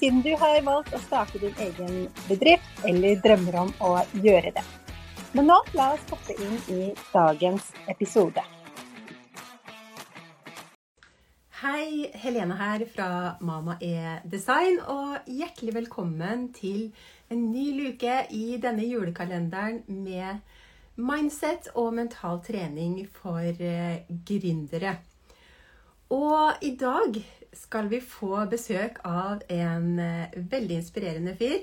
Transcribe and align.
siden 0.00 0.22
du 0.24 0.30
har 0.40 0.62
valgt 0.64 0.94
å 0.96 1.00
starte 1.04 1.38
din 1.42 1.56
egen 1.60 2.06
bedrift 2.24 2.84
eller 2.88 3.18
drømmer 3.20 3.58
om 3.66 3.72
å 3.84 3.90
gjøre 4.24 4.52
det. 4.56 4.64
Men 5.36 5.50
nå 5.50 5.58
la 5.76 5.90
oss 5.92 6.06
hoppe 6.08 6.34
inn 6.40 6.56
i 6.72 6.80
dagens 7.12 7.68
episode. 7.92 8.42
Hei, 11.60 12.08
Helene 12.16 12.56
her 12.56 12.86
fra 12.88 13.10
Mama 13.44 13.76
E 13.84 14.16
Design, 14.24 14.78
og 14.80 15.28
hjertelig 15.28 15.74
velkommen 15.76 16.48
til 16.56 16.86
en 17.28 17.42
ny 17.52 17.66
luke 17.76 18.14
i 18.32 18.56
denne 18.62 18.86
julekalenderen 18.88 19.82
med 19.92 20.40
mindset 20.96 21.68
og 21.74 21.92
mental 21.98 22.40
trening 22.46 23.02
for 23.12 23.44
eh, 23.44 24.00
gründere. 24.08 24.96
Og 26.10 26.64
i 26.64 26.72
dag 26.80 27.20
skal 27.52 27.90
vi 27.90 28.00
få 28.00 28.44
besøk 28.50 29.00
av 29.06 29.42
en 29.50 29.98
eh, 29.98 30.38
veldig 30.52 30.76
inspirerende 30.80 31.34
fyr. 31.38 31.58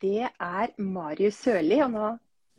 Det 0.00 0.26
er 0.26 0.74
Marius 0.80 1.42
Sørli, 1.44 1.80
og 1.84 1.90
nå 1.92 2.10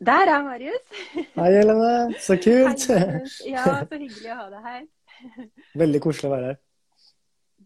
Der 0.02 0.30
er 0.30 0.42
Marius! 0.42 0.84
Hei, 1.14 1.48
Helene. 1.52 2.14
Så 2.18 2.38
kult. 2.44 2.86
Hei, 2.88 3.22
ja, 3.52 3.64
så 3.64 3.98
hyggelig 3.98 4.32
å 4.32 4.38
ha 4.40 4.50
deg 4.50 4.68
her. 4.68 4.84
Veldig 5.82 6.02
koselig 6.02 6.30
å 6.30 6.34
være 6.34 6.52
her. 6.52 6.60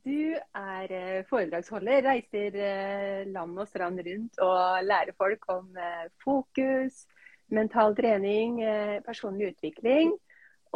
Du 0.07 0.37
er 0.37 0.93
eh, 0.95 1.25
foredragsholder, 1.31 2.05
reiser 2.07 2.59
eh, 2.63 3.23
land 3.33 3.59
og 3.59 3.71
strand 3.71 4.03
rundt 4.07 4.43
og 4.45 4.85
lærer 4.87 5.17
folk 5.19 5.49
om 5.53 5.81
fokus, 6.23 7.07
mental 7.51 7.95
trening, 7.99 8.59
personlig 9.07 9.53
utvikling. 9.55 10.13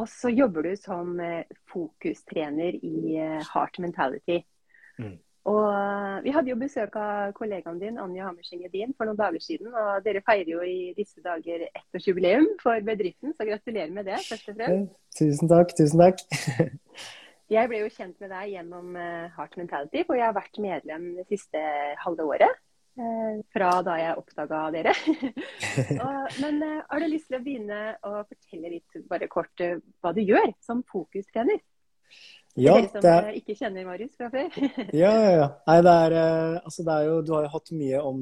Og 0.00 0.08
så 0.08 0.30
jobber 0.32 0.64
du 0.64 0.76
som 0.80 1.18
eh, 1.20 1.48
fokustrener 1.70 2.78
i 2.80 3.18
eh, 3.20 3.50
Heart 3.52 3.80
Mentality. 3.84 4.40
Mm. 5.00 5.18
Og 5.50 5.66
eh, 5.66 6.16
vi 6.24 6.32
hadde 6.34 6.52
jo 6.52 6.58
besøk 6.60 6.96
av 7.00 7.34
kollegaen 7.36 7.80
din, 7.82 7.98
Anja 8.00 8.28
Hammerseng 8.28 8.64
Edin, 8.64 8.94
for 8.96 9.08
noen 9.08 9.20
dager 9.20 9.44
siden. 9.44 9.72
Og 9.72 10.04
dere 10.06 10.24
feirer 10.24 10.52
jo 10.54 10.64
i 10.64 10.92
disse 10.96 11.20
dager 11.24 11.66
ettårsjubileum 11.68 12.48
for 12.62 12.80
bedriften, 12.86 13.34
så 13.36 13.48
gratulerer 13.48 13.92
med 13.92 14.08
det, 14.08 14.20
først 14.28 14.52
og 14.52 14.60
fremst. 14.60 14.96
Tusen 15.20 15.52
takk, 15.52 15.76
tusen 15.76 16.04
takk. 16.04 16.24
jeg 17.56 17.72
ble 17.72 17.84
jo 17.84 17.92
kjent 17.92 18.16
med 18.22 18.32
deg 18.32 18.56
gjennom 18.56 18.98
Heart 19.36 19.60
Mentality, 19.60 20.04
for 20.08 20.20
jeg 20.20 20.28
har 20.30 20.36
vært 20.36 20.60
medlem 20.62 21.10
det 21.18 21.28
siste 21.32 21.64
halve 22.04 22.28
året. 22.36 22.60
Eh, 22.98 23.40
fra 23.54 23.70
da 23.86 23.94
jeg 24.00 24.18
oppdaga 24.18 24.64
dere. 24.74 24.92
og, 26.02 26.38
men 26.42 26.58
uh, 26.58 26.80
har 26.90 27.00
du 27.00 27.06
lyst 27.06 27.30
til 27.30 27.38
å 27.38 27.44
begynne 27.44 27.78
å 28.02 28.24
fortelle 28.24 28.72
litt 28.74 28.98
bare 29.08 29.28
kort 29.30 29.62
uh, 29.62 29.78
hva 30.02 30.12
du 30.16 30.20
gjør 30.24 30.50
som 30.64 30.82
fokustrener? 30.90 31.62
Ja, 32.58 32.74
dere 32.74 32.90
som 32.90 33.04
det 33.04 33.14
er... 33.14 33.30
ikke 33.38 33.56
kjenner 33.56 33.86
Marius 33.86 34.18
fra 34.18 34.26
før? 34.32 34.50
ja, 35.04 35.14
ja, 35.14 35.30
ja. 35.38 35.48
Nei, 35.70 35.78
det 35.86 35.96
er, 36.02 36.16
altså, 36.58 36.84
det 36.88 36.96
er 36.96 37.06
jo, 37.06 37.16
du 37.22 37.32
har 37.36 37.46
jo 37.46 37.54
hatt 37.54 37.72
mye 37.78 38.02
om 38.10 38.20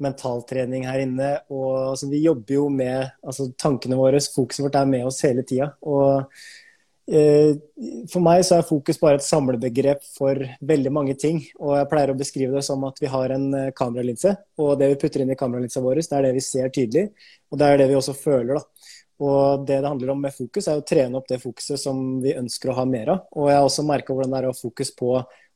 mentaltrening 0.00 0.88
her 0.88 1.04
inne. 1.04 1.30
og 1.52 1.92
altså, 1.92 2.08
Vi 2.08 2.24
jobber 2.24 2.56
jo 2.56 2.66
med 2.72 3.04
altså, 3.20 3.50
tankene 3.60 4.00
våre, 4.00 4.24
fokuset 4.34 4.64
vårt 4.64 4.80
er 4.80 4.88
med 4.88 5.04
oss 5.12 5.20
hele 5.28 5.44
tida. 5.44 5.74
Og 5.84 6.24
Eh, 6.24 6.63
for 7.04 8.24
meg 8.24 8.40
så 8.48 8.56
er 8.56 8.66
fokus 8.68 8.96
bare 9.00 9.18
et 9.18 9.26
samlebegrep 9.26 10.04
for 10.16 10.40
veldig 10.64 10.92
mange 10.94 11.16
ting. 11.20 11.42
Og 11.60 11.76
jeg 11.76 11.88
pleier 11.90 12.12
å 12.14 12.18
beskrive 12.18 12.56
det 12.56 12.64
som 12.64 12.84
at 12.88 13.00
vi 13.02 13.10
har 13.12 13.34
en 13.34 13.46
eh, 13.58 13.72
kameralinse, 13.76 14.32
og 14.56 14.78
det 14.80 14.94
vi 14.94 15.00
putter 15.02 15.24
inn 15.24 15.34
i 15.34 15.38
kameralinsa 15.38 15.84
vår, 15.84 16.00
det 16.00 16.18
er 16.18 16.28
det 16.28 16.34
vi 16.38 16.44
ser 16.44 16.72
tydelig, 16.72 17.06
og 17.52 17.60
det 17.60 17.68
er 17.68 17.82
det 17.82 17.90
vi 17.92 17.98
også 17.98 18.16
føler. 18.16 18.56
da. 18.56 18.92
Og 19.24 19.66
det 19.68 19.78
det 19.80 19.88
handler 19.88 20.10
om 20.10 20.24
med 20.24 20.34
fokus, 20.34 20.66
er 20.66 20.80
å 20.80 20.86
trene 20.86 21.20
opp 21.20 21.28
det 21.28 21.42
fokuset 21.42 21.78
som 21.78 22.00
vi 22.24 22.34
ønsker 22.34 22.72
å 22.72 22.78
ha 22.80 22.84
mer 22.88 23.12
av. 23.12 23.26
Og 23.36 23.50
jeg 23.50 23.60
har 23.60 23.68
også 23.68 23.86
merka 23.86 24.14
hvordan 24.14 24.32
det 24.32 24.40
er 24.40 24.48
å 24.48 24.54
ha 24.54 24.58
fokus 24.58 24.90
på 24.96 25.14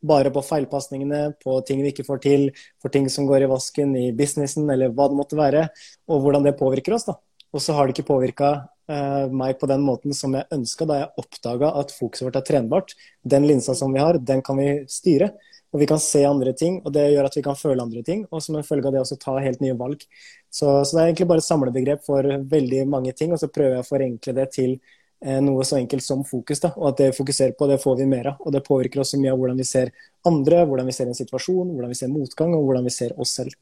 bare 0.08 0.30
på 0.30 0.44
feilpasningene, 0.46 1.22
på 1.42 1.56
ting 1.66 1.82
vi 1.82 1.90
ikke 1.90 2.06
får 2.06 2.20
til, 2.22 2.44
for 2.78 2.94
ting 2.94 3.08
som 3.10 3.26
går 3.26 3.46
i 3.46 3.50
vasken 3.50 3.96
i 3.98 4.10
businessen, 4.14 4.68
eller 4.70 4.92
hva 4.94 5.08
det 5.10 5.18
måtte 5.18 5.38
være, 5.38 5.64
og 6.06 6.22
hvordan 6.22 6.46
det 6.46 6.58
påvirker 6.60 6.94
oss. 6.94 7.08
da. 7.08 7.16
Og 7.52 7.64
så 7.64 7.74
har 7.74 7.88
det 7.88 7.96
ikke 7.96 8.12
påvirka 8.12 8.68
meg 8.88 9.58
på 9.60 9.68
den 9.68 9.82
måten 9.84 10.14
som 10.16 10.32
jeg 10.32 10.48
ønska 10.54 10.86
da 10.88 10.94
jeg 11.02 11.08
oppdaga 11.20 11.74
at 11.76 11.90
fokuset 11.92 12.24
vårt 12.24 12.38
er 12.40 12.46
trenbart. 12.48 12.94
Den 13.20 13.44
linsa 13.44 13.74
som 13.76 13.92
vi 13.92 14.00
har, 14.00 14.16
den 14.16 14.40
kan 14.42 14.56
vi 14.56 14.70
styre. 14.88 15.28
Og 15.68 15.82
vi 15.82 15.86
kan 15.88 16.00
se 16.00 16.22
andre 16.24 16.54
ting, 16.56 16.78
og 16.84 16.92
det 16.94 17.10
gjør 17.12 17.26
at 17.28 17.34
vi 17.36 17.42
kan 17.44 17.56
føle 17.58 17.84
andre 17.84 18.02
ting. 18.04 18.22
Og 18.32 18.40
som 18.40 18.56
en 18.56 18.64
følge 18.64 18.88
av 18.88 18.94
det 18.94 19.02
også 19.02 19.18
ta 19.20 19.34
helt 19.44 19.60
nye 19.60 19.76
valg. 19.76 20.04
Så, 20.48 20.70
så 20.84 20.96
det 20.96 21.02
er 21.02 21.10
egentlig 21.10 21.28
bare 21.28 21.42
et 21.42 21.48
samlebegrep 21.48 22.06
for 22.06 22.28
veldig 22.54 22.86
mange 22.88 23.12
ting, 23.16 23.34
og 23.34 23.42
så 23.42 23.50
prøver 23.52 23.76
jeg 23.76 23.84
å 23.84 23.88
forenkle 23.88 24.34
det 24.38 24.46
til 24.54 24.72
eh, 24.72 25.42
noe 25.44 25.66
så 25.68 25.76
enkelt 25.76 26.04
som 26.06 26.24
fokus. 26.24 26.64
Da. 26.64 26.72
Og 26.80 26.88
at 26.92 27.02
det 27.02 27.10
vi 27.10 27.18
fokuserer 27.18 27.52
på, 27.58 27.68
det 27.68 27.82
får 27.82 28.00
vi 28.00 28.08
mer 28.08 28.32
av. 28.32 28.40
Og 28.40 28.54
det 28.56 28.64
påvirker 28.64 29.04
også 29.04 29.20
mye 29.20 29.34
av 29.34 29.42
hvordan 29.42 29.60
vi 29.60 29.68
ser 29.68 29.92
andre, 30.30 30.64
hvordan 30.70 30.88
vi 30.88 30.96
ser 30.96 31.12
en 31.12 31.20
situasjon, 31.20 31.74
hvordan 31.74 31.92
vi 31.92 32.00
ser 32.00 32.14
motgang, 32.14 32.56
og 32.56 32.64
hvordan 32.64 32.88
vi 32.88 32.94
ser 32.96 33.12
oss 33.20 33.36
selv. 33.42 33.52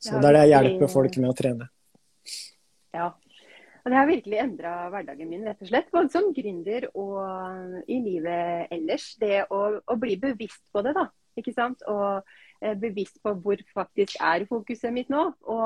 Så 0.00 0.14
ja, 0.14 0.22
det 0.22 0.30
er 0.30 0.38
det 0.38 0.44
jeg 0.46 0.54
hjelper 0.54 0.92
folk 0.92 1.20
med 1.20 1.34
å 1.34 1.36
trene. 1.36 1.68
Ja, 2.96 3.12
og 3.86 3.92
det 3.92 3.98
har 4.00 4.08
virkelig 4.10 4.38
endra 4.42 4.70
hverdagen 4.90 5.28
min, 5.30 5.44
rett 5.46 5.60
og 5.62 5.68
slett. 5.70 5.92
Både 5.94 6.10
som 6.10 6.32
gründer 6.34 6.88
og 6.98 7.84
i 7.86 8.00
livet 8.02 8.72
ellers. 8.74 9.12
Det 9.20 9.44
å, 9.46 9.60
å 9.78 9.94
bli 10.02 10.16
bevisst 10.18 10.64
på 10.74 10.82
det, 10.82 10.96
da. 10.96 11.04
Ikke 11.38 11.54
sant. 11.54 11.84
Og 11.86 12.26
eh, 12.66 12.74
bevisst 12.82 13.20
på 13.22 13.36
hvor 13.44 13.62
faktisk 13.70 14.18
er 14.18 14.48
fokuset 14.50 14.90
mitt 14.90 15.12
nå. 15.12 15.22
Og 15.46 15.62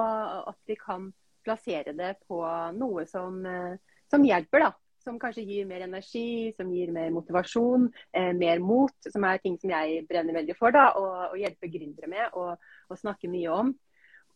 at 0.53 0.61
vi 0.69 0.77
kan 0.77 1.09
plassere 1.49 1.97
det 1.97 2.13
på 2.29 2.43
noe 2.77 3.09
som, 3.09 3.41
eh, 3.49 3.81
som 4.13 4.29
hjelper, 4.29 4.67
da. 4.69 4.73
Som 5.01 5.17
kanskje 5.17 5.47
gir 5.49 5.65
mer 5.65 5.87
energi, 5.89 6.53
som 6.61 6.69
gir 6.77 6.93
mer 6.93 7.09
motivasjon, 7.17 7.89
eh, 8.13 8.35
mer 8.37 8.61
mot. 8.61 8.93
Som 9.09 9.25
er 9.25 9.41
ting 9.41 9.57
som 9.65 9.73
jeg 9.73 10.05
brenner 10.13 10.43
veldig 10.43 10.61
for, 10.61 10.77
da. 10.77 10.91
Og, 11.01 11.31
og 11.31 11.41
hjelper 11.41 11.73
gründere 11.73 12.13
med 12.19 12.37
og 12.37 13.01
snakke 13.01 13.33
mye 13.33 13.63
om. 13.65 13.79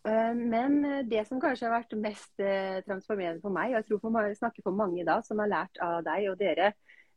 Eh, 0.04 0.34
men 0.34 0.84
eh, 0.84 1.02
det 1.08 1.24
som 1.28 1.40
kanskje 1.40 1.68
har 1.68 1.78
vært 1.78 1.96
mest 1.96 2.42
eh, 2.42 2.80
transformerende 2.84 3.40
for 3.44 3.54
meg, 3.54 3.72
og 3.72 3.78
jeg 3.78 3.86
tror 3.88 4.02
for, 4.02 4.32
snakker 4.40 4.66
for 4.66 4.76
mange 4.76 5.04
da, 5.06 5.20
som 5.24 5.40
har 5.40 5.48
lært 5.48 5.80
av 5.84 6.02
deg 6.04 6.28
og 6.32 6.40
dere, 6.40 6.72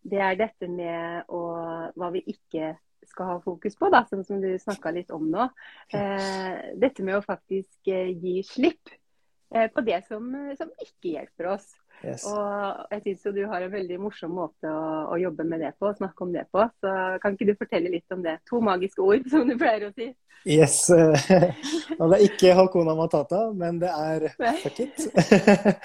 det 0.08 0.22
er 0.24 0.38
dette 0.40 0.70
med 0.72 1.28
å, 1.34 1.42
hva 2.00 2.12
vi 2.14 2.24
ikke 2.32 2.78
skal 3.08 3.34
ha 3.34 3.42
fokus 3.44 3.76
på, 3.80 3.90
da, 3.92 4.06
som, 4.08 4.22
som 4.24 4.40
du 4.40 4.54
snakka 4.60 4.94
litt 4.96 5.12
om 5.16 5.26
nå. 5.32 5.50
dette 5.92 7.04
med 7.04 7.18
å 7.18 7.24
faktisk 7.24 7.88
gi 7.88 8.36
slipp 8.46 8.92
på 9.48 9.84
det 9.88 10.00
som, 10.08 10.28
som 10.60 10.72
ikke 10.84 11.14
hjelper 11.14 11.50
oss. 11.54 11.68
Yes. 12.06 12.28
Og 12.30 12.94
jeg 12.94 13.04
syns 13.04 13.26
du 13.34 13.42
har 13.50 13.64
en 13.66 13.74
veldig 13.74 13.98
morsom 14.02 14.36
måte 14.38 14.70
å, 14.70 14.86
å, 15.10 15.18
jobbe 15.18 15.48
med 15.50 15.64
det 15.66 15.74
på, 15.80 15.90
snakke 15.98 16.26
om 16.26 16.32
det 16.36 16.46
på. 16.54 16.64
Så 16.84 16.94
kan 17.24 17.36
ikke 17.36 17.50
du 17.50 17.58
fortelle 17.58 17.92
litt 17.94 18.14
om 18.14 18.24
det? 18.26 18.38
To 18.52 18.62
magiske 18.64 19.04
ord, 19.04 19.28
som 19.34 19.48
du 19.50 19.56
pleier 19.58 19.90
å 19.90 19.94
si. 19.96 20.12
Yes. 20.48 20.86
Og 22.00 22.12
det 22.12 22.18
er 22.18 22.26
ikke 22.28 22.54
Hakuna 22.56 22.94
Matata, 22.96 23.48
men 23.58 23.82
det 23.82 23.90
er 23.92 24.28
fuck 24.62 24.82
it. 24.86 25.08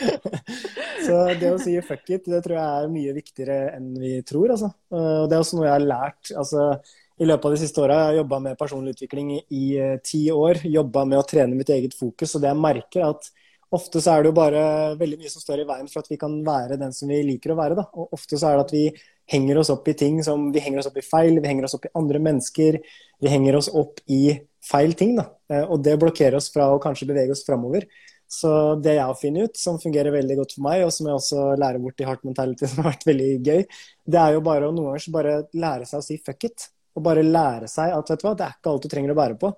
så 1.06 1.22
det 1.41 1.55
å 1.55 1.61
si 1.62 1.78
fuck 1.83 2.05
it, 2.12 2.28
det 2.28 2.43
tror 2.45 2.59
jeg 2.61 2.83
er 2.83 2.93
mye 2.93 3.15
viktigere 3.17 3.61
enn 3.78 3.95
vi 3.99 4.19
tror, 4.28 4.53
altså. 4.54 4.71
Og 4.92 5.31
det 5.31 5.39
er 5.39 5.42
også 5.42 5.59
noe 5.59 5.71
jeg 5.71 5.78
har 5.78 5.89
lært. 5.89 6.34
altså 6.36 6.75
i 7.21 7.27
løpet 7.28 7.45
av 7.45 7.53
de 7.54 7.60
siste 7.60 7.83
åra 7.83 7.97
har 7.98 8.13
jeg 8.13 8.22
jobba 8.22 8.39
med 8.42 8.59
personlig 8.59 8.97
utvikling 8.97 9.34
i, 9.39 9.65
uh, 9.78 9.98
ti 10.03 10.25
år. 10.33 10.65
Jobba 10.66 11.04
med 11.07 11.21
å 11.21 11.27
trene 11.28 11.54
mitt 11.54 11.71
eget 11.71 11.95
fokus. 11.95 12.34
Og 12.34 12.42
det 12.42 12.51
jeg 12.51 12.59
merker, 12.59 13.03
er 13.03 13.13
at 13.13 13.28
ofte 13.77 14.03
så 14.03 14.15
er 14.15 14.22
det 14.22 14.30
jo 14.30 14.36
bare 14.36 14.63
veldig 15.01 15.19
mye 15.21 15.33
som 15.33 15.42
står 15.42 15.63
i 15.63 15.66
veien 15.69 15.89
for 15.91 16.03
at 16.03 16.10
vi 16.13 16.19
kan 16.21 16.34
være 16.47 16.78
den 16.80 16.95
som 16.97 17.10
vi 17.10 17.22
liker 17.27 17.54
å 17.54 17.59
være. 17.59 17.78
Da. 17.78 17.86
Og 17.97 18.15
ofte 18.19 18.39
så 18.41 18.51
er 18.51 18.59
det 18.59 18.66
at 18.66 18.74
vi 18.77 18.84
henger 19.33 19.60
oss 19.63 19.71
opp 19.72 19.89
i 19.89 19.97
ting 19.98 20.21
som 20.24 20.51
Vi 20.53 20.63
henger 20.63 20.83
oss 20.83 20.89
opp 20.91 20.98
i 20.98 21.04
feil, 21.07 21.41
vi 21.41 21.48
henger 21.48 21.69
oss 21.69 21.77
opp 21.78 21.86
i 21.89 21.92
andre 21.98 22.21
mennesker. 22.22 22.80
Vi 23.22 23.33
henger 23.33 23.59
oss 23.59 23.71
opp 23.72 24.03
i 24.13 24.22
feil 24.66 24.97
ting. 24.98 25.15
Da. 25.19 25.28
Eh, 25.53 25.65
og 25.65 25.83
det 25.84 25.98
blokkerer 26.01 26.39
oss 26.39 26.51
fra 26.54 26.71
å 26.72 26.80
kanskje 26.83 27.09
bevege 27.10 27.34
oss 27.34 27.47
framover. 27.47 27.86
Så 28.33 28.51
det 28.80 28.95
jeg 28.97 29.04
har 29.04 29.19
funnet 29.19 29.51
ut, 29.51 29.59
som 29.60 29.80
fungerer 29.80 30.15
veldig 30.15 30.39
godt 30.39 30.54
for 30.57 30.65
meg, 30.65 30.86
og 30.86 30.92
som 30.95 31.09
jeg 31.09 31.19
også 31.19 31.48
lærer 31.60 31.83
bort 31.83 32.01
i 32.01 32.07
Heart 32.09 32.22
Mentality, 32.24 32.66
som 32.71 32.80
har 32.80 32.95
vært 32.95 33.09
veldig 33.10 33.33
gøy, 33.45 33.66
det 34.09 34.22
er 34.22 34.36
jo 34.36 34.45
bare 34.47 34.69
å 34.69 34.72
noen 34.72 34.95
ganger 34.95 35.16
bare 35.19 35.34
lære 35.53 35.89
seg 35.89 36.01
å 36.01 36.07
si 36.07 36.16
fuck 36.24 36.48
it. 36.48 36.71
Og 36.92 37.04
bare 37.04 37.24
lære 37.24 37.69
seg 37.72 37.92
at 37.97 38.10
vet 38.13 38.21
du 38.21 38.27
hva, 38.27 38.34
det 38.36 38.45
er 38.45 38.57
ikke 38.59 38.72
alt 38.72 38.84
du 38.84 38.92
trenger 38.92 39.15
å 39.15 39.16
bære 39.16 39.36
på. 39.41 39.48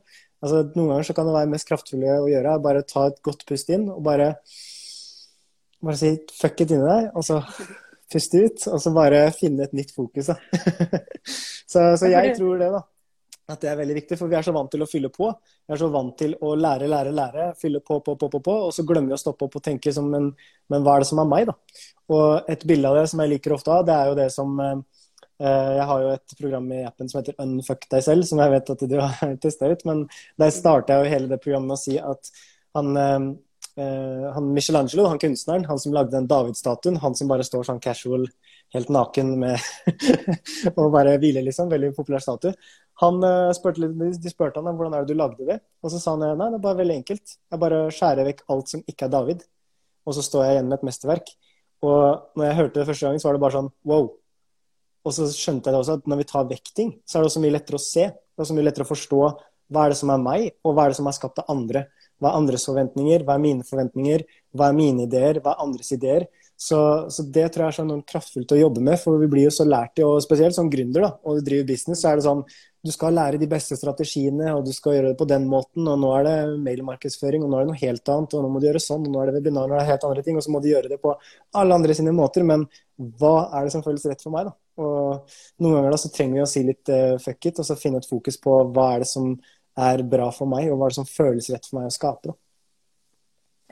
Altså, 0.45 0.61
noen 0.77 0.93
ganger 0.93 1.09
så 1.09 1.17
kan 1.17 1.29
det 1.29 1.37
være 1.39 1.53
mest 1.55 1.69
kraftfulle 1.71 2.19
å 2.21 2.29
gjøre 2.29 2.59
bare 2.65 2.85
ta 2.89 3.07
et 3.09 3.21
godt 3.25 3.47
pust 3.49 3.71
inn 3.73 3.87
og 3.89 4.03
bare, 4.05 4.35
bare 5.81 6.01
si 6.01 6.11
fuck 6.37 6.61
it 6.61 6.75
inni 6.75 6.85
deg. 6.85 7.07
Og 7.17 7.25
så 7.25 7.41
puste 8.13 8.43
ut, 8.45 8.67
og 8.69 8.83
så 8.83 8.93
bare 8.95 9.23
finne 9.37 9.65
et 9.65 9.77
nytt 9.77 9.95
fokus. 9.97 10.29
Da. 10.29 10.37
så, 11.73 11.95
så 11.97 12.11
jeg 12.13 12.35
tror 12.37 12.61
det, 12.61 12.75
da. 12.75 12.83
At 13.45 13.61
det 13.61 13.69
er 13.69 13.77
veldig 13.77 13.97
viktig, 13.99 14.17
for 14.17 14.33
vi 14.33 14.37
er 14.39 14.45
så 14.45 14.55
vant 14.57 14.71
til 14.73 14.81
å 14.81 14.89
fylle 14.89 15.11
på. 15.13 15.27
Vi 15.69 15.75
er 15.75 15.81
så 15.81 15.91
vant 15.93 16.15
til 16.17 16.33
å 16.41 16.55
lære, 16.57 16.89
lære, 16.89 17.13
lære. 17.13 17.49
Fylle 17.61 17.83
på, 17.85 17.99
på, 18.05 18.15
på, 18.21 18.29
på, 18.33 18.41
på 18.45 18.55
og 18.69 18.71
så 18.73 18.85
glemmer 18.89 19.13
vi 19.13 19.19
å 19.19 19.21
stoppe 19.21 19.49
opp 19.49 19.59
og 19.61 19.65
tenke 19.65 19.93
som 19.93 20.09
en 20.17 20.31
Men 20.73 20.85
hva 20.85 20.95
er 20.97 21.05
det 21.05 21.09
som 21.11 21.21
er 21.21 21.29
meg, 21.29 21.51
da? 21.51 21.83
Og 22.15 22.53
et 22.53 22.65
bilde 22.69 22.89
av 22.89 22.97
det 22.97 23.09
som 23.13 23.21
jeg 23.21 23.35
liker 23.35 23.57
ofte 23.57 23.73
av, 23.73 23.85
det 23.85 23.97
er 23.97 24.09
jo 24.09 24.17
det 24.17 24.31
som 24.33 24.61
eh, 24.65 25.04
Jeg 25.35 25.87
har 25.89 26.03
jo 26.03 26.11
et 26.15 26.35
program 26.39 26.69
i 26.71 26.85
appen 26.87 27.09
som 27.11 27.19
heter 27.19 27.35
Unfuck 27.43 27.89
deg 27.91 28.05
selv, 28.07 28.23
som 28.29 28.39
jeg 28.39 28.53
vet 28.53 28.69
at 28.71 28.85
du 28.87 28.95
har 29.01 29.33
testa 29.43 29.71
ut. 29.73 29.83
Men 29.89 30.05
der 30.39 30.53
starta 30.55 30.95
jeg 30.95 31.05
jo 31.05 31.15
hele 31.17 31.31
det 31.33 31.41
programmet 31.43 31.73
med 31.73 31.79
å 31.79 31.83
si 31.83 31.97
at 31.99 32.31
han 32.79 33.01
eh, 33.01 33.27
Eh, 33.77 34.33
han 34.33 34.53
Michelangelo, 34.55 35.07
han 35.07 35.19
kunstneren, 35.19 35.65
han 35.65 35.79
som 35.79 35.93
lagde 35.93 36.15
den 36.15 36.29
David-statuen, 36.31 36.97
han 37.03 37.15
som 37.19 37.31
bare 37.31 37.47
står 37.47 37.67
sånn 37.67 37.81
casual, 37.83 38.29
helt 38.75 38.91
naken 38.91 39.33
med 39.41 39.59
og 40.79 40.93
bare 40.95 41.17
hviler, 41.19 41.43
liksom. 41.47 41.71
Veldig 41.73 41.91
populær 41.97 42.23
statue. 42.23 42.55
Han 43.03 43.19
spurte 43.57 43.89
De 43.91 44.31
spurte 44.31 44.63
han 44.63 44.77
hvordan 44.79 44.95
er 44.95 45.03
det 45.03 45.15
du 45.15 45.19
lagde 45.19 45.47
det, 45.49 45.59
og 45.83 45.91
så 45.91 45.99
sa 45.99 46.15
han 46.15 46.39
nei, 46.39 46.51
det 46.53 46.61
er 46.61 46.67
bare 46.69 46.81
veldig 46.83 46.99
enkelt. 47.01 47.37
Jeg 47.51 47.63
bare 47.63 47.81
skjærer 47.95 48.31
vekk 48.31 48.45
alt 48.55 48.71
som 48.71 48.85
ikke 48.87 49.09
er 49.09 49.15
David, 49.15 49.43
og 50.07 50.15
så 50.15 50.23
står 50.23 50.47
jeg 50.47 50.57
igjen 50.57 50.71
med 50.71 50.79
et 50.79 50.87
mesterverk. 50.91 51.35
Og 51.85 52.39
når 52.39 52.47
jeg 52.47 52.59
hørte 52.61 52.81
det 52.81 52.89
første 52.91 53.09
gangen, 53.09 53.23
så 53.23 53.29
var 53.29 53.37
det 53.37 53.45
bare 53.47 53.59
sånn 53.59 53.73
wow. 53.91 54.07
Og 55.05 55.17
så 55.17 55.27
skjønte 55.33 55.71
jeg 55.71 55.81
også 55.81 55.99
at 55.99 56.07
når 56.09 56.23
vi 56.23 56.29
tar 56.31 56.47
vekk 56.49 56.71
ting, 56.77 56.95
så 57.05 57.19
er 57.19 57.25
det 57.25 57.31
også 57.33 57.43
mye 57.45 57.57
lettere 57.57 57.81
å 57.81 57.85
se. 57.85 58.07
Det 58.09 58.41
er 58.41 58.47
også 58.47 58.57
mye 58.57 58.69
lettere 58.69 58.87
å 58.87 58.93
forstå 58.93 59.21
hva 59.73 59.85
er 59.85 59.93
det 59.93 59.99
som 59.99 60.13
er 60.13 60.21
meg, 60.23 60.49
og 60.65 60.75
hva 60.77 60.85
er 60.85 60.93
det 60.93 60.99
som 60.99 61.09
er 61.09 61.17
skapt 61.17 61.41
av 61.43 61.51
andre. 61.53 61.87
Hva 62.21 62.31
er 62.31 62.39
andres 62.41 62.67
forventninger? 62.69 63.25
Hva 63.27 63.37
er 63.37 63.43
mine 63.43 63.67
forventninger? 63.67 64.25
Hva 64.55 64.71
er 64.71 64.77
mine 64.77 65.07
ideer? 65.09 65.41
Hva 65.43 65.55
er 65.55 65.65
andres 65.65 65.91
ideer? 65.97 66.29
Så, 66.57 66.79
så 67.11 67.25
det 67.35 67.49
tror 67.53 67.65
jeg 67.65 67.73
er 67.73 67.77
så 67.81 67.85
enormt 67.85 68.07
kraftfullt 68.09 68.53
å 68.55 68.61
jobbe 68.61 68.85
med, 68.85 69.01
for 69.03 69.19
vi 69.19 69.29
blir 69.33 69.49
jo 69.49 69.55
så 69.57 69.67
lært 69.67 69.99
i, 69.99 70.05
og 70.07 70.23
spesielt 70.23 70.55
som 70.57 70.71
gründer 70.71 71.03
da, 71.03 71.11
og 71.27 71.41
du 71.41 71.49
driver 71.49 71.67
business, 71.73 72.05
så 72.05 72.13
er 72.13 72.21
det 72.21 72.27
sånn 72.29 72.45
du 72.85 72.93
skal 72.93 73.17
lære 73.17 73.41
de 73.41 73.49
beste 73.49 73.77
strategiene, 73.81 74.51
og 74.53 74.67
du 74.67 74.73
skal 74.77 74.99
gjøre 74.99 75.13
det 75.15 75.19
på 75.19 75.27
den 75.29 75.47
måten. 75.49 75.87
Og 75.89 75.97
nå 76.03 76.11
er 76.19 76.27
det 76.27 76.35
mailmarkedsføring, 76.67 77.41
og 77.43 77.49
nå 77.49 77.57
er 77.57 77.65
det 77.65 77.71
noe 77.73 77.81
helt 77.81 78.11
annet, 78.13 78.37
og 78.37 78.45
nå 78.45 78.51
må 78.53 78.61
du 78.61 78.67
gjøre 78.69 78.83
sånn, 78.85 79.07
og 79.09 79.15
nå 79.15 79.23
er 79.23 79.31
det 79.31 79.39
webinar, 79.39 79.71
og 79.71 79.73
det 79.73 79.79
er 79.81 79.89
helt 79.95 80.05
andre 80.11 80.25
ting, 80.27 80.37
og 80.37 80.45
så 80.45 80.53
må 80.53 80.61
du 80.61 80.69
gjøre 80.69 80.91
det 80.93 80.99
på 81.01 81.15
alle 81.61 81.79
andre 81.81 81.97
sine 81.97 82.13
måter. 82.13 82.45
Men 82.45 82.67
hva 83.01 83.33
er 83.57 83.65
det 83.65 83.73
som 83.73 83.85
føles 83.87 84.05
rett 84.11 84.21
for 84.21 84.37
meg, 84.37 84.51
da? 84.51 84.55
Og 84.81 85.35
noen 85.63 85.77
ganger 85.77 85.93
da 85.95 85.99
så 86.01 86.11
trenger 86.11 86.41
vi 86.41 86.45
å 86.45 86.51
si 86.51 86.65
litt 86.67 86.91
uh, 86.91 87.19
fuck 87.23 87.51
it, 87.51 87.61
og 87.63 87.69
så 87.69 87.79
finne 87.79 88.01
et 88.03 88.09
fokus 88.09 88.41
på 88.43 88.57
hva 88.75 88.89
er 88.95 89.05
det 89.05 89.11
som 89.11 89.35
er 89.79 90.03
bra 90.07 90.31
for 90.35 90.51
meg, 90.51 90.71
og 90.71 90.79
hva 90.79 90.89
er 90.89 90.95
det 90.95 91.01
som 91.01 91.11
føles 91.11 91.51
rett 91.51 91.69
for 91.69 91.81
meg 91.81 91.91
å 91.91 91.95
skape. 91.95 92.35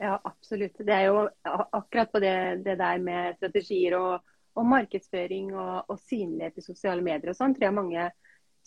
Ja, 0.03 0.17
absolutt. 0.23 0.79
Det 0.79 0.93
er 0.93 1.05
jo 1.11 1.27
akkurat 1.45 2.11
på 2.11 2.19
det, 2.19 2.35
det 2.65 2.75
der 2.79 2.99
med 2.99 3.37
strategier 3.37 3.95
og, 3.99 4.23
og 4.57 4.65
markedsføring 4.67 5.53
og, 5.53 5.85
og, 5.87 5.99
synlighet 6.09 6.57
i 6.59 6.65
sosiale 6.65 7.05
medier 7.05 7.31
og 7.31 7.37
sånn, 7.37 7.53
tror 7.55 7.69
jeg 7.69 7.77
mange 7.77 8.07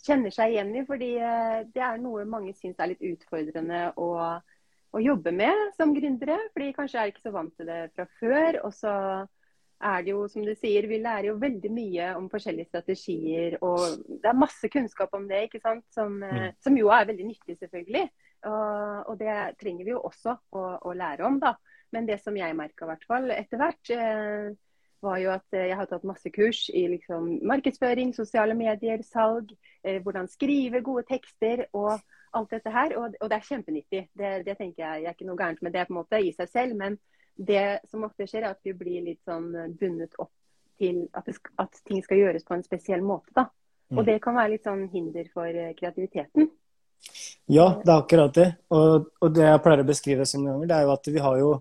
kjenner 0.05 0.33
seg 0.33 0.55
igjen 0.55 0.73
i. 0.79 0.85
Fordi 0.87 1.11
eh, 1.19 1.59
det 1.73 1.83
er 1.83 2.01
noe 2.01 2.25
mange 2.29 2.55
syns 2.57 2.79
er 2.79 2.93
litt 2.93 3.05
utfordrende 3.05 3.83
å, 4.01 4.09
å 4.95 5.03
jobbe 5.03 5.35
med 5.35 5.75
som 5.77 5.93
gründere. 5.95 6.39
Fordi 6.55 6.71
kanskje 6.79 7.03
er 7.03 7.13
ikke 7.13 7.27
så 7.27 7.35
vant 7.35 7.53
til 7.59 7.69
det 7.69 7.81
fra 7.93 8.07
før. 8.21 8.61
og 8.63 8.73
så 8.73 8.95
er 9.77 10.03
det 10.03 10.13
jo, 10.13 10.23
som 10.31 10.45
du 10.45 10.53
sier, 10.57 10.87
vi 10.89 10.99
lærer 11.01 11.29
jo 11.29 11.39
veldig 11.41 11.71
mye 11.73 12.11
om 12.17 12.29
forskjellige 12.31 12.71
strategier. 12.71 13.57
Og 13.65 13.99
det 14.09 14.29
er 14.29 14.37
masse 14.37 14.69
kunnskap 14.73 15.13
om 15.13 15.27
det, 15.29 15.43
ikke 15.47 15.61
sant? 15.61 15.85
Som, 15.93 16.21
eh, 16.23 16.47
mm. 16.47 16.55
som 16.63 16.77
jo 16.79 16.89
er 16.93 17.09
veldig 17.09 17.27
nyttig, 17.27 17.57
selvfølgelig. 17.61 18.07
Og, 18.47 19.09
og, 19.09 19.15
det 19.19 19.35
trenger 19.61 19.85
vi 19.85 19.93
jo 19.93 20.03
også 20.05 20.37
å, 20.53 20.63
å, 20.81 20.93
lære 20.97 21.25
om, 21.27 21.39
da. 21.41 21.55
Men 21.93 22.07
det 22.09 22.19
som 22.21 22.35
jeg 22.37 22.55
merka 22.57 22.87
hvert 22.89 23.05
fall 23.07 23.31
etter 23.33 23.61
hvert, 23.61 23.93
eh, 23.93 24.49
var 25.05 25.19
jo 25.21 25.29
at 25.29 25.53
jeg 25.53 25.75
har 25.77 25.85
tatt 25.85 26.05
masse 26.09 26.29
kurs 26.33 26.63
i 26.73 26.87
liksom, 26.89 27.29
markedsføring, 27.45 28.15
sosiale 28.17 28.55
medier, 28.57 29.03
salg, 29.05 29.53
eh, 29.85 29.99
hvordan 30.01 30.29
skrive 30.31 30.81
gode 30.85 31.05
tekster 31.09 31.67
og 31.77 31.99
alt 32.37 32.55
dette 32.55 32.73
her. 32.73 32.97
Og, 32.97 33.13
og 33.21 33.29
det 33.29 33.37
er 33.37 33.45
kjempenyttig. 33.45 34.01
Det, 34.17 34.31
det 34.47 34.57
tenker 34.57 34.83
jeg, 34.83 35.03
jeg 35.03 35.11
er 35.11 35.17
ikke 35.17 35.29
noe 35.29 35.37
gærent 35.37 35.61
med 35.61 35.77
det 35.77 35.85
på 35.85 35.93
en 35.93 35.99
måte 35.99 36.21
i 36.23 36.33
seg 36.33 36.49
selv. 36.49 36.79
men 36.81 36.97
det 37.37 37.79
som 37.91 38.05
ofte 38.07 38.27
skjer, 38.27 38.43
er 38.43 38.55
at 38.55 38.65
vi 38.65 38.73
blir 38.77 39.05
litt 39.05 39.21
sånn 39.27 39.51
bundet 39.77 40.17
opp 40.17 40.33
til 40.77 41.05
at, 41.17 41.29
skal, 41.33 41.53
at 41.63 41.79
ting 41.87 42.03
skal 42.05 42.21
gjøres 42.21 42.45
på 42.45 42.55
en 42.57 42.65
spesiell 42.65 43.03
måte. 43.05 43.31
da. 43.35 43.47
Og 43.93 44.01
mm. 44.01 44.07
det 44.09 44.17
kan 44.23 44.35
være 44.35 44.53
litt 44.55 44.67
sånn 44.67 44.87
hinder 44.91 45.29
for 45.33 45.47
eh, 45.47 45.73
kreativiteten. 45.77 46.49
Ja, 47.47 47.69
det 47.83 47.91
er 47.91 48.01
akkurat 48.01 48.35
det. 48.35 48.47
Og, 48.75 49.11
og 49.23 49.33
det 49.33 49.45
jeg 49.45 49.63
pleier 49.63 49.83
å 49.83 49.87
beskrive 49.87 50.25
som 50.27 50.43
noen 50.43 50.57
ganger, 50.57 50.71
det 50.71 50.77
er 50.77 50.87
jo 50.87 50.95
at 50.97 51.11
vi 51.13 51.23
har 51.23 51.41
jo 51.41 51.51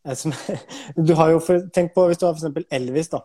Du 1.08 1.12
har 1.14 1.30
jo 1.34 1.42
for, 1.44 1.66
Tenk 1.76 1.92
på 1.92 2.06
hvis 2.08 2.20
du 2.20 2.24
har 2.26 2.38
f.eks. 2.38 2.66
Elvis, 2.72 3.10
da. 3.12 3.20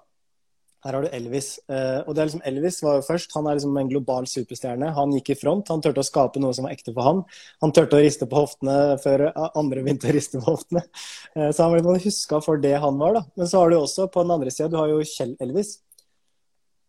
Her 0.85 0.93
har 0.93 1.05
du 1.05 1.13
Elvis. 1.17 1.47
Eh, 1.65 2.01
og 2.05 2.13
det 2.13 2.21
er 2.21 2.27
liksom 2.29 2.43
Elvis 2.45 2.75
var 2.85 2.99
jo 2.99 3.05
først. 3.07 3.31
Han 3.33 3.47
er 3.49 3.57
liksom 3.57 3.77
en 3.81 3.89
global 3.89 4.27
superstjerne. 4.29 4.91
Han 4.93 5.15
gikk 5.17 5.31
i 5.33 5.37
front. 5.39 5.71
Han 5.73 5.81
turte 5.81 6.03
å 6.03 6.05
skape 6.05 6.41
noe 6.41 6.53
som 6.53 6.67
var 6.67 6.75
ekte 6.75 6.93
for 6.93 7.07
han. 7.07 7.23
Han 7.65 7.73
turte 7.73 7.97
å 7.97 8.03
riste 8.03 8.27
på 8.29 8.37
hoftene 8.37 8.75
før 9.01 9.25
andre 9.47 9.81
begynte 9.81 10.11
å 10.11 10.13
riste 10.13 10.41
på 10.41 10.53
hoftene. 10.53 10.85
Eh, 11.33 11.49
så 11.49 11.65
han 11.65 11.73
ble 11.73 11.97
huska 12.03 12.41
for 12.45 12.61
det 12.61 12.75
han 12.83 13.01
var, 13.01 13.17
da. 13.17 13.23
Men 13.33 13.49
så 13.49 13.63
har 13.63 13.73
du 13.73 13.79
også 13.79 14.05
på 14.13 14.27
den 14.27 14.35
andre 14.37 14.53
sida, 14.53 14.69
du 14.69 14.77
har 14.77 14.93
jo 14.93 15.01
Kjell 15.09 15.33
Elvis. 15.41 15.79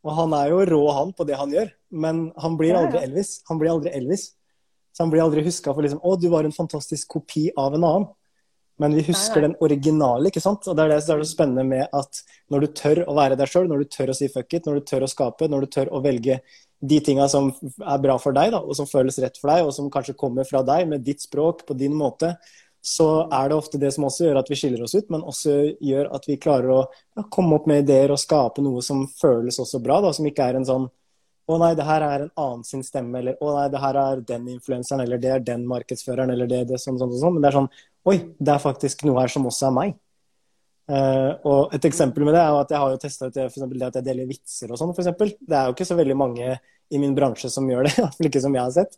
Og 0.07 0.13
han 0.15 0.37
er 0.39 0.53
jo 0.53 0.61
rå, 0.69 0.83
han, 0.95 1.17
på 1.17 1.25
det 1.27 1.41
han 1.41 1.57
gjør. 1.57 1.73
Men 2.05 2.27
han 2.39 2.61
blir 2.61 2.77
aldri 2.79 3.01
Elvis. 3.03 3.41
Han 3.49 3.59
blir 3.63 3.73
aldri 3.73 3.97
Elvis. 3.97 4.29
Så 4.93 5.05
han 5.05 5.11
blir 5.13 5.25
aldri 5.25 5.43
huska 5.45 5.73
for 5.73 5.85
liksom 5.85 6.05
Å, 6.05 6.15
du 6.21 6.29
var 6.33 6.47
en 6.47 6.55
fantastisk 6.55 7.17
kopi 7.17 7.49
av 7.57 7.75
en 7.77 7.85
annen. 7.85 8.07
Men 8.83 8.95
vi 8.95 9.07
husker 9.07 9.41
den 9.41 9.57
originale, 9.65 10.29
ikke 10.29 10.43
sant? 10.45 10.67
Og 10.69 10.77
det 10.77 10.85
er 10.85 10.93
det 10.93 11.01
som 11.05 11.17
er 11.17 11.25
så 11.25 11.33
spennende 11.33 11.65
med 11.65 11.95
at 11.97 12.21
når 12.53 12.67
du 12.67 12.75
tør 12.77 13.03
å 13.09 13.17
være 13.17 13.39
deg 13.41 13.49
sjøl, 13.49 13.71
når 13.71 13.83
du 13.83 13.93
tør 13.97 14.13
å 14.13 14.17
si 14.19 14.29
fuck 14.33 14.53
it, 14.53 14.69
når 14.69 14.81
du 14.81 14.89
tør 14.91 15.07
å 15.07 15.11
skape, 15.11 15.49
når 15.49 15.65
du 15.65 15.71
tør 15.79 15.93
å 15.97 16.03
velge 16.05 16.41
de 16.85 16.99
tinga 17.01 17.25
som 17.33 17.49
er 17.65 18.03
bra 18.05 18.19
for 18.21 18.37
deg, 18.37 18.53
da, 18.53 18.61
og 18.61 18.77
som 18.77 18.89
føles 18.89 19.17
rett 19.23 19.41
for 19.41 19.49
deg, 19.49 19.65
og 19.65 19.73
som 19.73 19.89
kanskje 19.93 20.17
kommer 20.21 20.45
fra 20.45 20.61
deg 20.67 20.91
med 20.91 21.07
ditt 21.07 21.25
språk, 21.25 21.65
på 21.69 21.77
din 21.79 21.97
måte, 21.97 22.35
så 22.87 23.09
er 23.33 23.49
det 23.49 23.57
ofte 23.57 23.81
det 23.83 23.91
som 23.97 24.05
også 24.07 24.29
gjør 24.29 24.43
at 24.43 24.51
vi 24.53 24.59
skiller 24.61 24.85
oss 24.85 24.95
ut, 24.95 25.09
men 25.11 25.25
også 25.27 25.57
gjør 25.83 26.13
at 26.15 26.29
vi 26.29 26.37
klarer 26.39 26.71
å 26.71 26.83
ja, 26.85 27.25
komme 27.33 27.57
opp 27.57 27.67
med 27.67 27.83
ideer 27.83 28.13
og 28.15 28.21
skape 28.23 28.63
noe 28.63 28.85
som 28.85 29.07
føles 29.09 29.59
også 29.59 29.81
bra, 29.83 29.99
da, 30.05 30.13
som 30.15 30.29
ikke 30.29 30.53
er 30.53 30.61
en 30.61 30.69
sånn 30.69 30.87
å 31.47 31.57
nei, 31.63 31.73
det 31.79 31.85
her 31.87 32.03
er 32.03 32.25
en 32.25 32.31
annen 32.43 32.63
sin 32.67 32.83
stemme, 32.83 33.21
eller 33.21 33.37
å 33.43 33.53
nei, 33.55 33.67
det 33.71 33.79
her 33.79 33.99
er 34.01 34.23
den 34.29 34.49
influenseren, 34.51 35.05
eller 35.05 35.21
det 35.23 35.31
er 35.31 35.45
den 35.47 35.67
markedsføreren, 35.71 36.33
eller 36.35 36.49
det, 36.51 36.65
det 36.73 36.81
sånn, 36.83 36.99
sånn, 36.99 37.13
sånn. 37.21 37.37
Men 37.37 37.45
det 37.45 37.51
er 37.53 37.59
sånn 37.61 37.69
Oi, 38.07 38.19
det 38.39 38.53
er 38.53 38.63
faktisk 38.63 39.03
noe 39.07 39.19
her 39.23 39.33
som 39.33 39.47
også 39.49 39.69
er 39.69 39.77
meg. 39.77 39.97
Uh, 40.87 41.33
og 41.43 41.73
et 41.75 41.87
eksempel 41.89 42.23
med 42.23 42.37
det 42.37 42.43
er 42.45 42.57
at 42.61 42.71
jeg 42.71 42.79
har 42.79 42.93
jo 42.93 42.99
testa 43.03 43.27
ut 43.27 43.35
det, 43.35 43.47
at 43.49 43.97
jeg 43.99 44.07
deler 44.07 44.29
vitser 44.29 44.71
og 44.71 44.79
sånn, 44.79 44.93
f.eks. 44.95 45.11
Det 45.43 45.57
er 45.57 45.67
jo 45.67 45.75
ikke 45.75 45.89
så 45.89 45.97
veldig 45.99 46.19
mange 46.19 46.53
i 46.95 47.01
min 47.03 47.17
bransje 47.17 47.51
som 47.51 47.67
gjør 47.67 47.89
det, 47.89 47.97
iallfall 48.01 48.31
ikke 48.31 48.45
som 48.45 48.55
jeg 48.55 48.63
har 48.63 48.75
sett. 48.77 48.95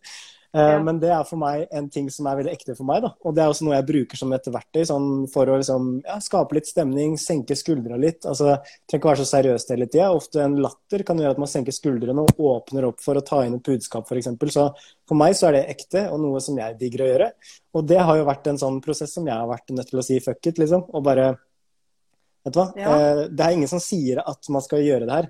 Uh, 0.55 0.61
ja. 0.61 0.77
Men 0.81 0.97
det 0.97 1.11
er 1.13 1.25
for 1.29 1.37
meg 1.37 1.67
en 1.77 1.89
ting 1.93 2.07
som 2.09 2.25
er 2.25 2.39
veldig 2.39 2.53
ekte 2.55 2.73
for 2.73 2.87
meg. 2.89 3.03
Da. 3.03 3.11
Og 3.21 3.35
det 3.37 3.43
er 3.43 3.51
også 3.51 3.67
noe 3.67 3.75
jeg 3.75 3.87
bruker 3.89 4.19
som 4.19 4.31
et 4.33 4.47
verktøy 4.49 4.81
sånn, 4.89 5.09
for 5.29 5.49
å 5.51 5.57
liksom, 5.61 5.89
ja, 6.07 6.15
skape 6.25 6.57
litt 6.57 6.69
stemning, 6.69 7.17
senke 7.21 7.57
skuldra 7.59 7.99
litt. 8.01 8.25
Altså, 8.25 8.55
trenger 8.89 9.03
ikke 9.03 9.11
være 9.11 9.21
så 9.21 9.29
seriøs 9.29 9.67
hele 9.69 9.89
tida. 9.91 10.09
Ofte 10.15 10.41
en 10.45 10.57
latter 10.63 11.05
kan 11.05 11.21
gjøre 11.21 11.37
at 11.37 11.43
man 11.43 11.51
senker 11.51 11.75
skuldrene 11.75 12.25
og 12.25 12.41
åpner 12.49 12.89
opp 12.89 13.03
for 13.05 13.19
å 13.19 13.25
ta 13.25 13.43
inn 13.45 13.59
et 13.59 13.69
budskap, 13.69 14.09
f.eks. 14.09 14.31
Så 14.55 14.65
for 15.09 15.19
meg 15.19 15.37
så 15.37 15.49
er 15.49 15.59
det 15.59 15.67
ekte, 15.75 16.07
og 16.09 16.23
noe 16.23 16.41
som 16.43 16.57
jeg 16.57 16.79
digger 16.81 17.05
å 17.05 17.11
gjøre. 17.11 17.29
Og 17.77 17.85
det 17.91 18.01
har 18.01 18.17
jo 18.17 18.25
vært 18.29 18.49
en 18.49 18.61
sånn 18.61 18.81
prosess 18.85 19.13
som 19.13 19.29
jeg 19.29 19.37
har 19.37 19.49
vært 19.49 19.69
nødt 19.75 19.93
til 19.93 20.01
å 20.01 20.05
si 20.05 20.17
fuck 20.23 20.41
it, 20.49 20.61
liksom. 20.61 20.89
Og 20.89 21.05
bare 21.05 21.35
Vet 22.39 22.55
du 22.55 22.61
hva. 22.61 22.69
Ja. 22.79 22.91
Uh, 22.95 23.21
det 23.27 23.43
er 23.43 23.51
ingen 23.51 23.67
som 23.67 23.81
sier 23.83 24.21
at 24.23 24.47
man 24.53 24.63
skal 24.63 24.79
gjøre 24.79 25.03
det 25.03 25.11
her. 25.11 25.25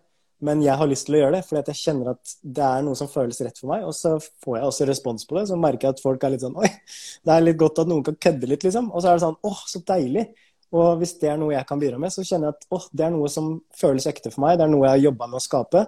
Men 0.46 0.62
jeg 0.64 0.80
har 0.80 0.88
lyst 0.88 1.08
til 1.10 1.18
å 1.18 1.20
gjøre 1.20 1.36
det, 1.36 1.42
fordi 1.48 1.74
jeg 1.74 1.80
kjenner 1.82 2.14
at 2.14 2.34
det 2.58 2.64
er 2.64 2.84
noe 2.86 2.96
som 2.96 3.10
føles 3.12 3.42
rett 3.44 3.58
for 3.60 3.72
meg. 3.74 3.84
Og 3.88 3.96
så 3.96 4.14
får 4.20 4.56
jeg 4.56 4.68
også 4.70 4.88
respons 4.88 5.26
på 5.28 5.36
det. 5.36 5.48
Så 5.50 5.58
merker 5.60 5.90
jeg 5.90 5.98
at 5.98 6.04
folk 6.04 6.24
er 6.24 6.36
litt 6.36 6.46
sånn 6.46 6.56
Oi, 6.60 6.70
det 7.28 7.34
er 7.34 7.44
litt 7.44 7.60
godt 7.60 7.82
at 7.84 7.92
noen 7.92 8.06
kan 8.08 8.20
kødde 8.28 8.52
litt, 8.52 8.64
liksom. 8.68 8.88
Og 8.94 9.04
så 9.04 9.12
er 9.12 9.20
det 9.20 9.26
sånn 9.26 9.40
Åh, 9.50 9.66
så 9.68 9.84
deilig. 9.92 10.30
Og 10.80 11.02
hvis 11.02 11.16
det 11.20 11.32
er 11.32 11.40
noe 11.42 11.56
jeg 11.56 11.68
kan 11.68 11.82
bidra 11.82 12.00
med, 12.00 12.14
så 12.14 12.24
kjenner 12.24 12.52
jeg 12.52 12.60
at 12.60 12.68
åh, 12.78 12.88
det 12.94 13.06
er 13.08 13.14
noe 13.16 13.32
som 13.34 13.52
føles 13.76 14.08
ekte 14.10 14.32
for 14.32 14.46
meg. 14.46 14.60
Det 14.60 14.68
er 14.68 14.72
noe 14.72 14.86
jeg 14.86 14.96
har 14.96 15.06
jobba 15.10 15.28
med 15.32 15.42
å 15.42 15.44
skape. 15.44 15.86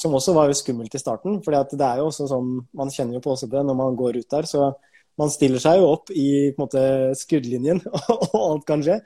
Som 0.00 0.14
også 0.14 0.32
var 0.36 0.48
jo 0.48 0.56
skummelt 0.56 0.94
i 0.94 1.02
starten. 1.02 1.40
For 1.44 1.52
det 1.52 1.82
er 1.82 2.00
jo 2.00 2.08
også 2.08 2.28
sånn 2.30 2.52
Man 2.78 2.92
kjenner 2.94 3.18
jo 3.18 3.24
på 3.24 3.34
også 3.34 3.50
det 3.50 3.64
når 3.66 3.76
man 3.82 3.98
går 3.98 4.20
ut 4.22 4.36
der. 4.36 4.48
så 4.48 4.70
man 5.20 5.30
stiller 5.32 5.60
seg 5.62 5.80
jo 5.80 5.88
opp 5.92 6.10
i 6.16 6.52
måte, 6.58 6.80
skuddlinjen, 7.18 7.82
og 8.14 8.36
alt 8.40 8.66
kan 8.68 8.84
skje. 8.84 9.00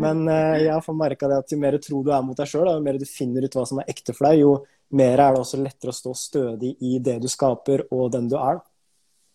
Men 0.00 0.24
eh, 0.30 0.64
jeg 0.64 0.74
har 0.74 0.96
merka 0.96 1.30
at 1.36 1.52
jo 1.52 1.60
mer 1.60 1.76
tro 1.82 2.02
du 2.04 2.12
er 2.14 2.24
mot 2.24 2.38
deg 2.38 2.48
sjøl, 2.48 2.70
jo 2.70 2.84
mer 2.84 3.00
du 3.00 3.06
finner 3.08 3.44
ut 3.44 3.58
hva 3.58 3.66
som 3.68 3.82
er 3.82 3.90
ekte 3.92 4.16
for 4.16 4.30
deg, 4.30 4.44
jo 4.44 4.54
mer 4.98 5.20
er 5.20 5.36
det 5.36 5.42
også 5.42 5.60
lettere 5.60 5.92
å 5.92 5.98
stå 5.98 6.14
stødig 6.16 6.72
i 6.80 6.96
det 7.04 7.18
du 7.20 7.28
skaper, 7.28 7.84
og 7.92 8.08
den 8.14 8.30
du 8.30 8.38
er. 8.40 8.62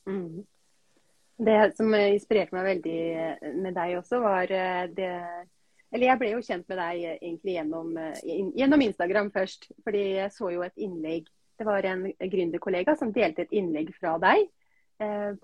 Mm. 0.10 0.42
Det 1.44 1.60
som 1.78 1.94
inspirerte 1.98 2.56
meg 2.56 2.70
veldig 2.72 3.02
med 3.62 3.76
deg 3.78 3.98
også, 4.00 4.22
var 4.24 4.52
eh, 4.54 4.86
det 4.94 5.12
Eller 5.94 6.08
jeg 6.08 6.20
ble 6.22 6.30
jo 6.32 6.42
kjent 6.42 6.66
med 6.70 6.80
deg 6.80 7.06
egentlig 7.12 7.56
gjennom, 7.58 7.94
eh, 8.02 8.26
gjennom 8.58 8.82
Instagram 8.82 9.32
først. 9.34 9.70
Fordi 9.86 10.04
jeg 10.18 10.34
så 10.34 10.50
jo 10.54 10.66
et 10.66 10.78
innlegg 10.82 11.30
Det 11.60 11.66
var 11.68 11.86
en 11.86 12.08
gründerkollega 12.18 12.96
som 12.98 13.12
delte 13.14 13.46
et 13.46 13.54
innlegg 13.54 13.92
fra 14.00 14.16
deg 14.22 14.48
Eh, 14.48 14.63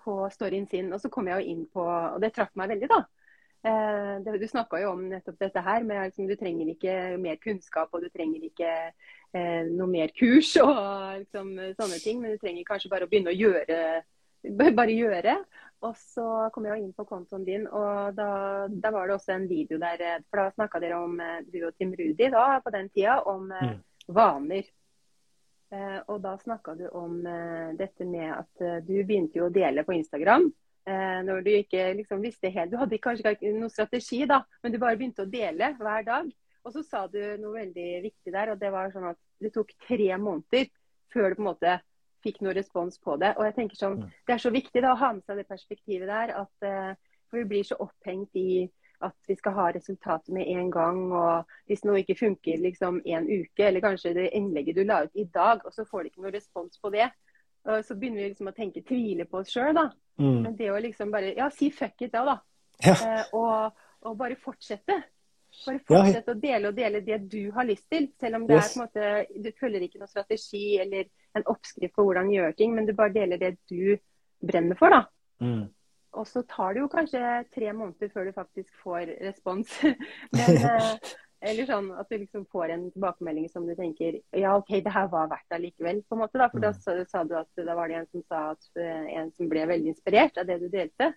på 0.04 0.20
storyen 0.34 0.68
sin. 0.70 0.92
Og 0.94 1.02
så 1.02 1.12
kom 1.14 1.30
jeg 1.30 1.40
jo 1.40 1.54
inn 1.54 1.64
på, 1.72 1.86
og 1.86 2.20
det 2.24 2.34
traff 2.36 2.52
meg 2.60 2.74
veldig, 2.74 2.90
da. 2.92 3.04
Eh, 3.60 4.40
du 4.40 4.48
snakka 4.48 4.80
jo 4.80 4.94
om 4.94 5.02
nettopp 5.12 5.40
dette 5.42 5.64
her, 5.64 5.84
med 5.84 6.06
liksom, 6.08 6.30
du 6.30 6.36
trenger 6.40 6.70
ikke 6.72 6.94
mer 7.20 7.40
kunnskap 7.44 7.92
og 7.92 8.06
du 8.06 8.08
trenger 8.14 8.46
ikke 8.48 8.70
eh, 9.36 9.66
noe 9.68 9.90
mer 9.92 10.14
kurs 10.16 10.54
og 10.64 10.78
liksom, 11.26 11.52
sånne 11.76 12.00
ting, 12.04 12.22
men 12.24 12.36
du 12.36 12.44
trenger 12.44 12.68
kanskje 12.70 12.92
bare 12.94 13.08
å 13.08 13.12
begynne 13.12 13.34
å 13.34 13.40
gjøre. 13.40 13.82
Bare 14.56 14.96
gjøre. 14.96 15.36
Og 15.84 15.96
så 16.00 16.26
kom 16.56 16.66
jeg 16.68 16.84
inn 16.84 16.96
på 16.96 17.06
kontoen 17.08 17.44
din, 17.48 17.66
og 17.68 18.16
da, 18.16 18.32
da, 18.68 18.92
var 18.92 19.08
det 19.08 19.16
også 19.16 19.36
en 19.36 19.48
video 19.52 19.80
der. 19.80 20.02
Eh, 20.04 20.26
for 20.28 20.44
da 20.44 20.56
snakka 20.56 20.82
dere 20.84 21.00
om, 21.00 21.20
eh, 21.24 21.40
du 21.48 21.62
og 21.68 21.76
Tim 21.76 21.94
Rudi 21.96 22.32
da, 22.32 22.48
på 22.64 22.74
den 22.76 22.88
tida, 22.96 23.20
om 23.28 23.48
mm. 23.52 23.78
vaner. 24.16 24.68
Eh, 25.70 26.00
og 26.10 26.18
da 26.24 26.34
snakka 26.42 26.74
du 26.80 26.88
om 26.98 27.20
eh, 27.30 27.76
dette 27.78 28.06
med 28.10 28.32
at 28.34 28.62
eh, 28.66 28.80
du 28.82 28.96
begynte 29.06 29.38
jo 29.38 29.50
å 29.50 29.54
dele 29.54 29.86
på 29.86 29.94
Instagram 29.98 30.50
når 30.90 31.44
du 31.46 31.50
ikke 31.52 31.84
liksom 32.00 32.24
visste 32.24 32.50
helt 32.50 32.72
Du 32.72 32.80
hadde 32.80 32.98
kanskje 32.98 33.36
ikke 33.36 33.50
noen 33.54 33.70
strategi, 33.70 34.24
da, 34.26 34.40
men 34.64 34.74
du 34.74 34.80
bare 34.82 34.98
begynte 34.98 35.22
å 35.22 35.30
dele 35.30 35.68
hver 35.78 36.06
dag. 36.08 36.32
Og 36.66 36.74
så 36.74 36.82
sa 36.82 37.04
du 37.12 37.20
noe 37.38 37.60
veldig 37.60 37.90
viktig 38.08 38.34
der, 38.34 38.50
og 38.50 38.64
det 38.64 38.72
var 38.74 38.90
sånn 38.90 39.06
at 39.12 39.20
det 39.44 39.52
tok 39.54 39.76
tre 39.84 40.08
måneder 40.18 40.72
før 41.14 41.28
du 41.30 41.38
på 41.38 41.44
en 41.44 41.50
måte 41.52 41.76
fikk 42.26 42.40
noe 42.42 42.56
respons 42.58 42.98
på 43.04 43.20
det. 43.22 43.36
Og 43.38 43.46
jeg 43.46 43.58
tenker 43.60 43.78
sånn, 43.78 44.00
mm. 44.00 44.16
Det 44.26 44.34
er 44.34 44.42
så 44.42 44.54
viktig 44.56 44.82
da, 44.82 44.96
å 44.96 45.02
ha 45.04 45.12
med 45.20 45.30
seg 45.30 45.38
det 45.38 45.46
perspektivet 45.52 46.10
der. 46.10 46.34
at 46.42 46.98
For 47.30 47.44
vi 47.44 47.46
blir 47.52 47.70
så 47.70 47.78
opphengt 47.86 48.42
i 48.42 48.66
at 49.06 49.16
vi 49.28 49.36
skal 49.40 49.56
ha 49.56 49.70
resultatet 49.76 50.34
med 50.36 50.50
en 50.52 50.72
gang. 50.72 51.00
og 51.16 51.50
Hvis 51.70 51.86
noe 51.88 52.02
ikke 52.02 52.18
funker 52.20 52.62
liksom 52.62 53.02
en 53.06 53.30
uke, 53.30 53.64
eller 53.68 53.84
kanskje 53.84 54.14
det 54.18 54.30
innlegget 54.38 54.76
du 54.76 54.84
la 54.84 55.04
ut 55.06 55.16
i 55.16 55.28
dag, 55.34 55.64
og 55.66 55.74
så 55.74 55.86
får 55.88 56.04
du 56.04 56.12
ikke 56.12 56.26
noe 56.26 56.36
respons 56.36 56.82
på 56.82 56.92
det, 56.94 57.08
så 57.86 57.96
begynner 57.96 58.24
vi 58.24 58.30
liksom 58.32 58.50
å 58.50 58.56
tenke 58.56 58.82
tvile 58.88 59.26
på 59.30 59.42
oss 59.42 59.52
sjøl. 59.54 59.78
Mm. 60.20 60.42
Men 60.44 60.56
det 60.58 60.72
å 60.72 60.80
liksom 60.82 61.12
bare 61.14 61.34
ja, 61.38 61.50
si 61.54 61.70
fuck 61.72 62.02
it 62.02 62.14
da, 62.16 62.26
da. 62.28 62.38
Ja. 62.84 62.96
Eh, 62.96 63.32
og, 63.36 63.80
og, 64.06 64.18
bare 64.20 64.38
fortsette. 64.40 65.00
Bare 65.66 65.82
fortsette 65.82 66.32
ja. 66.32 66.36
å 66.36 66.40
dele 66.40 66.72
og 66.72 66.78
dele 66.78 67.02
det 67.06 67.20
du 67.32 67.52
har 67.56 67.68
lyst 67.68 67.88
til. 67.92 68.10
Selv 68.20 68.40
om 68.40 68.48
det 68.48 68.60
yes. 68.60 68.70
er 68.70 68.74
på 68.74 68.80
en 68.80 68.86
måte, 68.86 69.42
du 69.48 69.50
følger 69.60 69.86
ikke 69.86 70.02
noen 70.02 70.12
strategi 70.12 70.66
eller 70.84 71.10
en 71.38 71.46
oppskrift 71.52 71.96
på 71.96 72.06
hvordan 72.06 72.32
gjøre 72.34 72.56
ting, 72.60 72.76
men 72.76 72.88
du 72.88 72.96
bare 72.98 73.16
deler 73.16 73.42
det 73.42 73.56
du 73.70 73.98
brenner 74.40 74.80
for. 74.80 74.96
da. 74.96 75.04
Mm. 75.44 75.68
Og 76.18 76.28
så 76.28 76.42
tar 76.50 76.74
det 76.74 76.82
jo 76.84 76.90
kanskje 76.92 77.22
tre 77.54 77.72
måneder 77.74 78.12
før 78.14 78.30
du 78.30 78.36
faktisk 78.36 78.74
får 78.84 79.12
respons. 79.22 79.76
Men, 80.38 80.58
eh, 80.70 81.12
eller 81.40 81.70
sånn 81.70 81.88
at 81.96 82.10
du 82.10 82.18
liksom 82.18 82.44
får 82.52 82.74
en 82.74 82.90
tilbakemelding 82.92 83.48
som 83.52 83.68
du 83.68 83.72
tenker 83.78 84.18
ja, 84.36 84.58
OK, 84.58 84.74
det 84.84 84.92
her 84.92 85.08
var 85.12 85.30
verdt 85.32 85.48
det 85.54 85.62
likevel. 85.64 86.02
på 86.04 86.18
en 86.18 86.24
måte 86.26 86.42
da, 86.42 86.50
For 86.52 86.64
da 86.64 86.74
sa, 86.76 86.98
sa 87.08 87.24
du 87.24 87.38
at 87.40 87.64
da 87.64 87.78
var 87.78 87.92
det 87.92 88.02
en 88.02 88.10
som 88.10 88.26
sa 88.28 88.44
at 88.56 88.82
eh, 88.82 89.08
en 89.22 89.32
som 89.38 89.52
ble 89.52 89.64
veldig 89.70 89.94
inspirert 89.94 90.40
av 90.42 90.50
det 90.50 90.60
du 90.64 90.68
delte. 90.74 91.14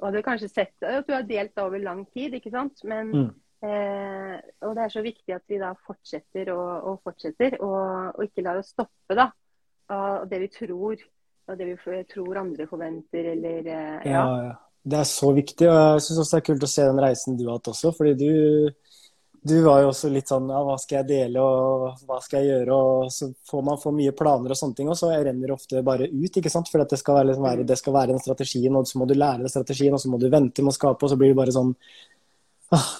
Og 0.00 0.08
hadde 0.08 0.24
kanskje 0.26 0.50
sett 0.50 0.88
at 0.88 1.06
du 1.06 1.14
har 1.14 1.28
delt 1.28 1.54
det 1.54 1.62
over 1.62 1.78
lang 1.78 2.02
tid, 2.10 2.34
ikke 2.34 2.50
sant. 2.50 2.82
Men, 2.88 3.12
mm. 3.14 3.28
eh, 3.68 4.36
og 4.66 4.74
det 4.74 4.86
er 4.86 4.96
så 4.96 5.04
viktig 5.04 5.36
at 5.36 5.46
vi 5.46 5.60
da 5.62 5.76
fortsetter 5.86 6.50
og, 6.56 6.70
og 6.90 7.00
fortsetter, 7.06 7.60
og, 7.62 8.16
og, 8.16 8.24
ikke 8.26 8.42
lar 8.48 8.58
oss 8.58 8.72
stoppe 8.74 9.18
da, 9.18 9.28
av 9.92 10.26
det 10.30 10.42
vi 10.42 10.50
tror 10.56 11.04
og 11.48 11.58
det 11.58 11.70
vi 11.70 12.02
tror 12.10 12.38
andre 12.42 12.66
forventer, 12.70 13.32
eller 13.34 13.66
eh, 13.66 14.10
ja. 14.10 14.20
ja, 14.20 14.44
ja. 14.48 14.52
Det 14.82 14.98
er 14.98 15.06
så 15.06 15.28
viktig, 15.30 15.66
og 15.70 15.76
jeg 15.78 16.02
syns 16.02 16.22
også 16.24 16.34
det 16.34 16.40
er 16.40 16.46
kult 16.48 16.64
å 16.66 16.70
se 16.70 16.84
den 16.88 17.02
reisen 17.04 17.36
du 17.38 17.44
har 17.46 17.60
hatt 17.60 17.68
også. 17.70 17.92
fordi 17.94 18.14
du, 18.18 18.70
du 19.46 19.54
var 19.62 19.84
jo 19.84 19.92
også 19.92 20.10
litt 20.10 20.30
sånn 20.30 20.48
ja, 20.50 20.62
hva 20.66 20.74
skal 20.82 20.98
jeg 20.98 21.08
dele 21.12 21.44
og 21.44 22.00
hva 22.08 22.18
skal 22.24 22.42
jeg 22.42 22.50
gjøre? 22.50 22.78
Og 22.78 23.12
så 23.14 23.28
får 23.46 23.62
man 23.68 23.78
for 23.78 23.94
mye 23.94 24.14
planer 24.18 24.54
og 24.54 24.58
sånne 24.58 24.78
ting, 24.80 24.90
og 24.90 24.98
så 24.98 25.12
renner 25.12 25.52
det 25.52 25.54
ofte 25.54 25.84
bare 25.86 26.10
ut. 26.10 26.40
ikke 26.40 26.50
sant? 26.50 26.70
For 26.72 26.82
det 26.82 26.98
skal, 26.98 27.20
være, 27.20 27.30
liksom, 27.30 27.46
det 27.70 27.78
skal 27.78 27.96
være 27.98 28.14
den 28.16 28.24
strategien, 28.24 28.80
og 28.80 28.90
så 28.90 28.98
må 28.98 29.06
du 29.06 29.14
lære 29.14 29.44
den 29.44 29.54
strategien, 29.54 29.94
og 29.94 30.02
så 30.02 30.10
må 30.10 30.18
du 30.18 30.26
vente 30.34 30.66
med 30.66 30.74
å 30.74 30.78
skape, 30.80 31.06
og 31.06 31.14
så 31.14 31.20
blir 31.20 31.30
det 31.30 31.38
bare 31.44 31.54
sånn 31.54 31.70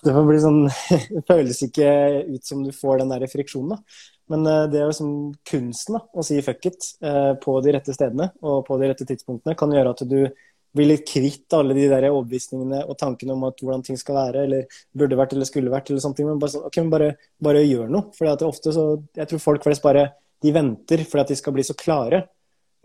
Det 0.05 0.13
bli 0.13 0.39
sånn, 0.43 0.65
det 1.15 1.23
føles 1.29 1.63
ikke 1.65 1.91
ut 2.29 2.45
som 2.45 2.63
du 2.65 2.73
får 2.77 3.03
den 3.03 3.13
der 3.15 3.27
friksjonen. 3.31 3.77
da. 3.77 4.03
Men 4.33 4.47
eh, 4.47 4.65
det 4.73 4.81
er 4.81 4.91
liksom 4.91 5.13
kunsten 5.49 5.99
da, 5.99 6.03
å 6.13 6.25
si 6.27 6.41
fuck 6.45 6.67
it 6.69 6.89
eh, 7.05 7.35
på 7.43 7.59
de 7.65 7.75
rette 7.77 7.95
stedene 7.97 8.31
og 8.41 8.63
på 8.69 8.79
de 8.81 8.91
rette 8.91 9.07
tidspunktene 9.09 9.57
kan 9.59 9.73
gjøre 9.75 9.95
at 9.97 10.05
du 10.09 10.19
blir 10.73 10.89
litt 10.89 11.05
kvitt 11.09 11.53
alle 11.57 11.75
de 11.77 11.85
der 11.91 12.09
overbevisningene 12.09 12.83
og 12.87 12.97
tankene 13.01 13.35
om 13.35 13.45
at 13.45 13.59
hvordan 13.61 13.83
ting 13.85 13.99
skal 14.01 14.17
være, 14.17 14.45
eller 14.47 14.79
burde 14.97 15.19
vært 15.21 15.35
eller 15.37 15.49
skulle 15.49 15.73
vært, 15.73 15.91
eller 15.91 16.01
sånne 16.01 16.17
ting. 16.17 16.31
Men 16.31 16.41
bare, 16.41 16.63
okay, 16.69 16.85
men 16.85 16.93
bare, 16.95 17.11
bare 17.45 17.65
gjør 17.67 17.93
noe. 17.93 18.09
For 18.17 18.47
ofte 18.49 18.73
så 18.73 18.87
Jeg 19.19 19.29
tror 19.29 19.43
folk 19.43 19.67
flest 19.67 19.85
bare 19.85 20.07
de 20.43 20.53
venter 20.55 21.05
fordi 21.05 21.27
at 21.27 21.35
de 21.35 21.37
skal 21.39 21.55
bli 21.57 21.67
så 21.67 21.77
klare. 21.79 22.23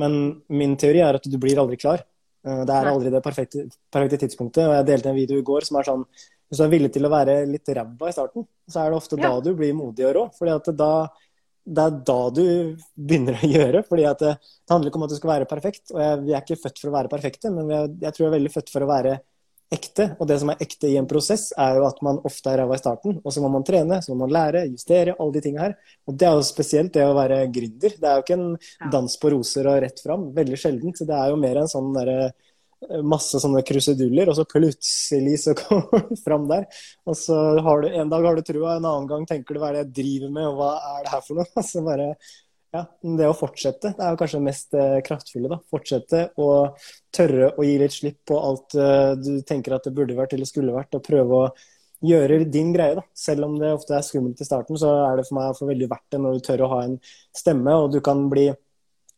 Men 0.03 0.17
min 0.51 0.75
teori 0.77 0.99
er 1.01 1.17
at 1.17 1.31
du 1.31 1.37
blir 1.41 1.59
aldri 1.63 1.79
klar. 1.79 2.03
Eh, 2.45 2.63
det 2.67 2.75
er 2.75 2.91
aldri 2.91 3.13
det 3.13 3.23
perfekte, 3.23 3.63
perfekte 3.93 4.19
tidspunktet. 4.25 4.67
Og 4.67 4.75
jeg 4.75 4.89
delte 4.91 5.13
en 5.13 5.17
video 5.17 5.39
i 5.39 5.47
går 5.47 5.67
som 5.69 5.79
er 5.79 5.87
sånn 5.87 6.03
Hvis 6.47 6.61
du 6.61 6.65
er 6.65 6.71
villig 6.71 6.91
til 6.95 7.07
å 7.07 7.11
være 7.11 7.39
litt 7.49 7.69
ræva 7.75 8.09
i 8.09 8.15
starten, 8.15 8.45
så 8.67 8.81
er 8.81 8.91
det 8.91 8.99
ofte 8.99 9.19
ja. 9.19 9.29
da 9.29 9.43
du 9.43 9.53
blir 9.57 9.75
modig 9.75 10.05
og 10.07 10.13
rå. 10.15 10.27
Fordi 10.37 10.53
at 10.55 10.69
da 10.79 10.91
det 11.67 11.83
er 11.83 11.95
da 12.07 12.19
du 12.31 12.43
begynner 12.95 13.35
å 13.35 13.47
gjøre. 13.57 13.81
fordi 13.87 14.05
at 14.07 14.21
det, 14.23 14.35
det 14.39 14.73
handler 14.73 14.91
ikke 14.91 15.01
om 15.01 15.07
at 15.07 15.13
du 15.13 15.17
skal 15.19 15.33
være 15.33 15.49
perfekt. 15.49 15.89
og 15.91 15.99
jeg, 16.03 16.21
Vi 16.23 16.35
er 16.35 16.45
ikke 16.45 16.61
født 16.61 16.79
for 16.83 16.91
å 16.91 16.93
være 16.95 17.11
perfekte, 17.11 17.51
men 17.51 17.73
jeg, 17.73 17.97
jeg 18.05 18.15
tror 18.15 18.25
jeg 18.25 18.31
er 18.31 18.37
veldig 18.37 18.53
født 18.53 18.71
for 18.71 18.85
å 18.85 18.91
være 18.91 19.17
ekte. 19.75 20.05
Og 20.15 20.29
det 20.29 20.37
som 20.39 20.51
er 20.51 20.63
ekte 20.63 20.87
i 20.87 20.95
en 20.99 21.09
prosess, 21.09 21.49
er 21.59 21.75
jo 21.79 21.85
at 21.89 21.99
man 22.05 22.21
ofte 22.27 22.51
er 22.51 22.61
ræva 22.61 22.77
i 22.77 22.81
starten. 22.81 23.19
Og 23.19 23.35
så 23.35 23.43
må 23.43 23.51
man 23.51 23.65
trene, 23.67 23.99
så 24.03 24.13
må 24.13 24.21
man 24.23 24.33
lære, 24.35 24.63
justere, 24.71 25.17
alle 25.17 25.35
de 25.35 25.43
tingene 25.43 25.65
her. 25.65 25.95
Og 26.07 26.15
det 26.15 26.29
er 26.29 26.37
jo 26.39 26.47
spesielt 26.47 26.93
det 26.95 27.03
å 27.03 27.15
være 27.17 27.43
gründer. 27.53 27.97
Det 27.99 28.07
er 28.07 28.19
jo 28.19 28.25
ikke 28.25 28.39
en 28.39 28.91
dans 28.93 29.19
på 29.19 29.33
roser 29.35 29.67
og 29.67 29.81
rett 29.83 30.03
fram. 30.03 30.29
Veldig 30.37 30.61
sjeldent. 30.61 31.03
Det 31.03 31.19
er 31.19 31.33
jo 31.33 31.41
mer 31.41 31.61
en 31.61 31.71
sånn 31.71 31.91
derre 31.97 32.31
masse 33.03 33.39
sånne 33.41 33.63
kruseduller, 33.65 34.29
og 34.29 34.37
så 34.37 34.45
plutselig 34.49 35.37
så 35.43 35.55
kommer 35.61 36.03
du 36.09 36.17
fram 36.21 36.47
der. 36.49 36.67
Og 37.09 37.17
så 37.17 37.37
har 37.63 37.83
du 37.83 37.89
en 37.89 38.11
dag 38.11 38.27
har 38.27 38.37
du 38.37 38.43
trua, 38.45 38.75
en 38.75 38.85
annen 38.85 39.07
gang 39.09 39.25
tenker 39.29 39.55
du 39.55 39.61
hva 39.61 39.71
er 39.71 39.79
det 39.79 39.85
jeg 39.85 39.95
driver 40.01 40.35
med, 40.35 40.49
og 40.51 40.59
hva 40.59 40.73
er 40.91 40.99
det 41.05 41.15
her 41.15 41.23
for 41.25 41.39
noe? 41.39 41.49
Altså 41.57 41.83
bare, 41.85 42.11
ja, 42.75 42.83
det 43.17 43.29
å 43.29 43.37
fortsette 43.37 43.93
det 43.95 44.03
er 44.03 44.13
jo 44.13 44.19
kanskje 44.19 44.39
det 44.39 44.47
mest 44.49 44.77
eh, 44.77 44.99
kraftfulle. 45.05 45.49
da. 45.51 45.57
Fortsette 45.71 46.21
å 46.43 46.51
tørre 47.15 47.53
å 47.55 47.65
gi 47.65 47.79
litt 47.81 47.95
slipp 47.95 48.21
på 48.27 48.37
alt 48.43 48.77
uh, 48.77 49.15
du 49.17 49.39
tenker 49.47 49.77
at 49.77 49.87
det 49.87 49.95
burde 49.97 50.17
vært 50.17 50.35
eller 50.37 50.49
skulle 50.49 50.75
vært, 50.75 50.93
og 50.99 51.05
prøve 51.07 51.41
å 51.41 51.49
gjøre 52.05 52.43
din 52.53 52.73
greie. 52.75 52.99
da. 52.99 53.05
Selv 53.17 53.47
om 53.47 53.57
det 53.57 53.73
ofte 53.73 53.95
er 53.97 54.05
skummelt 54.05 54.41
i 54.43 54.47
starten, 54.47 54.77
så 54.77 54.91
er 55.07 55.17
det 55.17 55.25
for 55.29 55.39
meg 55.39 55.57
for 55.57 55.71
veldig 55.71 55.89
verdt 55.89 56.13
det 56.13 56.21
når 56.21 56.37
du 56.37 56.45
tør 56.45 56.65
å 56.65 56.71
ha 56.75 56.83
en 56.85 56.97
stemme, 57.35 57.73
og 57.73 57.89
du 57.95 58.01
kan 58.05 58.27
bli 58.29 58.51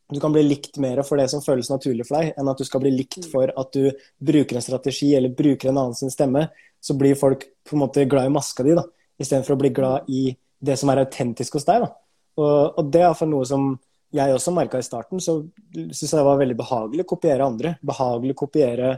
du 0.09 0.19
kan 0.19 0.33
bli 0.33 0.43
likt 0.43 0.77
mer 0.81 1.01
for 1.05 1.21
det 1.21 1.27
som 1.29 1.43
føles 1.43 1.69
naturlig 1.69 2.07
for 2.07 2.17
deg, 2.17 2.33
enn 2.37 2.49
at 2.49 2.57
du 2.57 2.65
skal 2.65 2.81
bli 2.81 2.91
likt 2.95 3.21
mm. 3.21 3.29
for 3.29 3.51
at 3.61 3.75
du 3.75 3.91
bruker 4.17 4.57
en 4.57 4.65
strategi 4.65 5.11
eller 5.15 5.35
bruker 5.37 5.69
en 5.69 5.77
annen 5.77 5.97
sin 5.97 6.13
stemme. 6.13 6.47
Så 6.81 6.95
blir 6.97 7.19
folk 7.19 7.45
på 7.67 7.75
en 7.75 7.83
måte 7.83 8.07
glad 8.09 8.29
i 8.29 8.33
maska 8.33 8.65
di, 8.65 8.73
da, 8.77 8.85
istedenfor 9.19 9.53
å 9.53 9.61
bli 9.61 9.73
glad 9.75 10.09
i 10.09 10.23
det 10.59 10.79
som 10.79 10.89
er 10.89 11.03
autentisk 11.03 11.59
hos 11.59 11.67
deg. 11.67 11.85
da. 11.85 11.91
Og, 12.39 12.79
og 12.79 12.91
det 12.93 13.03
er 13.05 13.15
for 13.19 13.29
noe 13.29 13.45
som 13.47 13.73
jeg 14.15 14.33
også 14.33 14.53
merka 14.55 14.79
i 14.81 14.85
starten, 14.85 15.21
så 15.21 15.43
syns 15.75 16.07
jeg 16.07 16.17
det 16.17 16.25
var 16.25 16.39
veldig 16.39 16.57
behagelig 16.57 17.05
å 17.05 17.09
kopiere 17.11 17.45
andre. 17.45 17.75
Behagelig 17.85 18.33
å 18.33 18.39
kopiere 18.41 18.93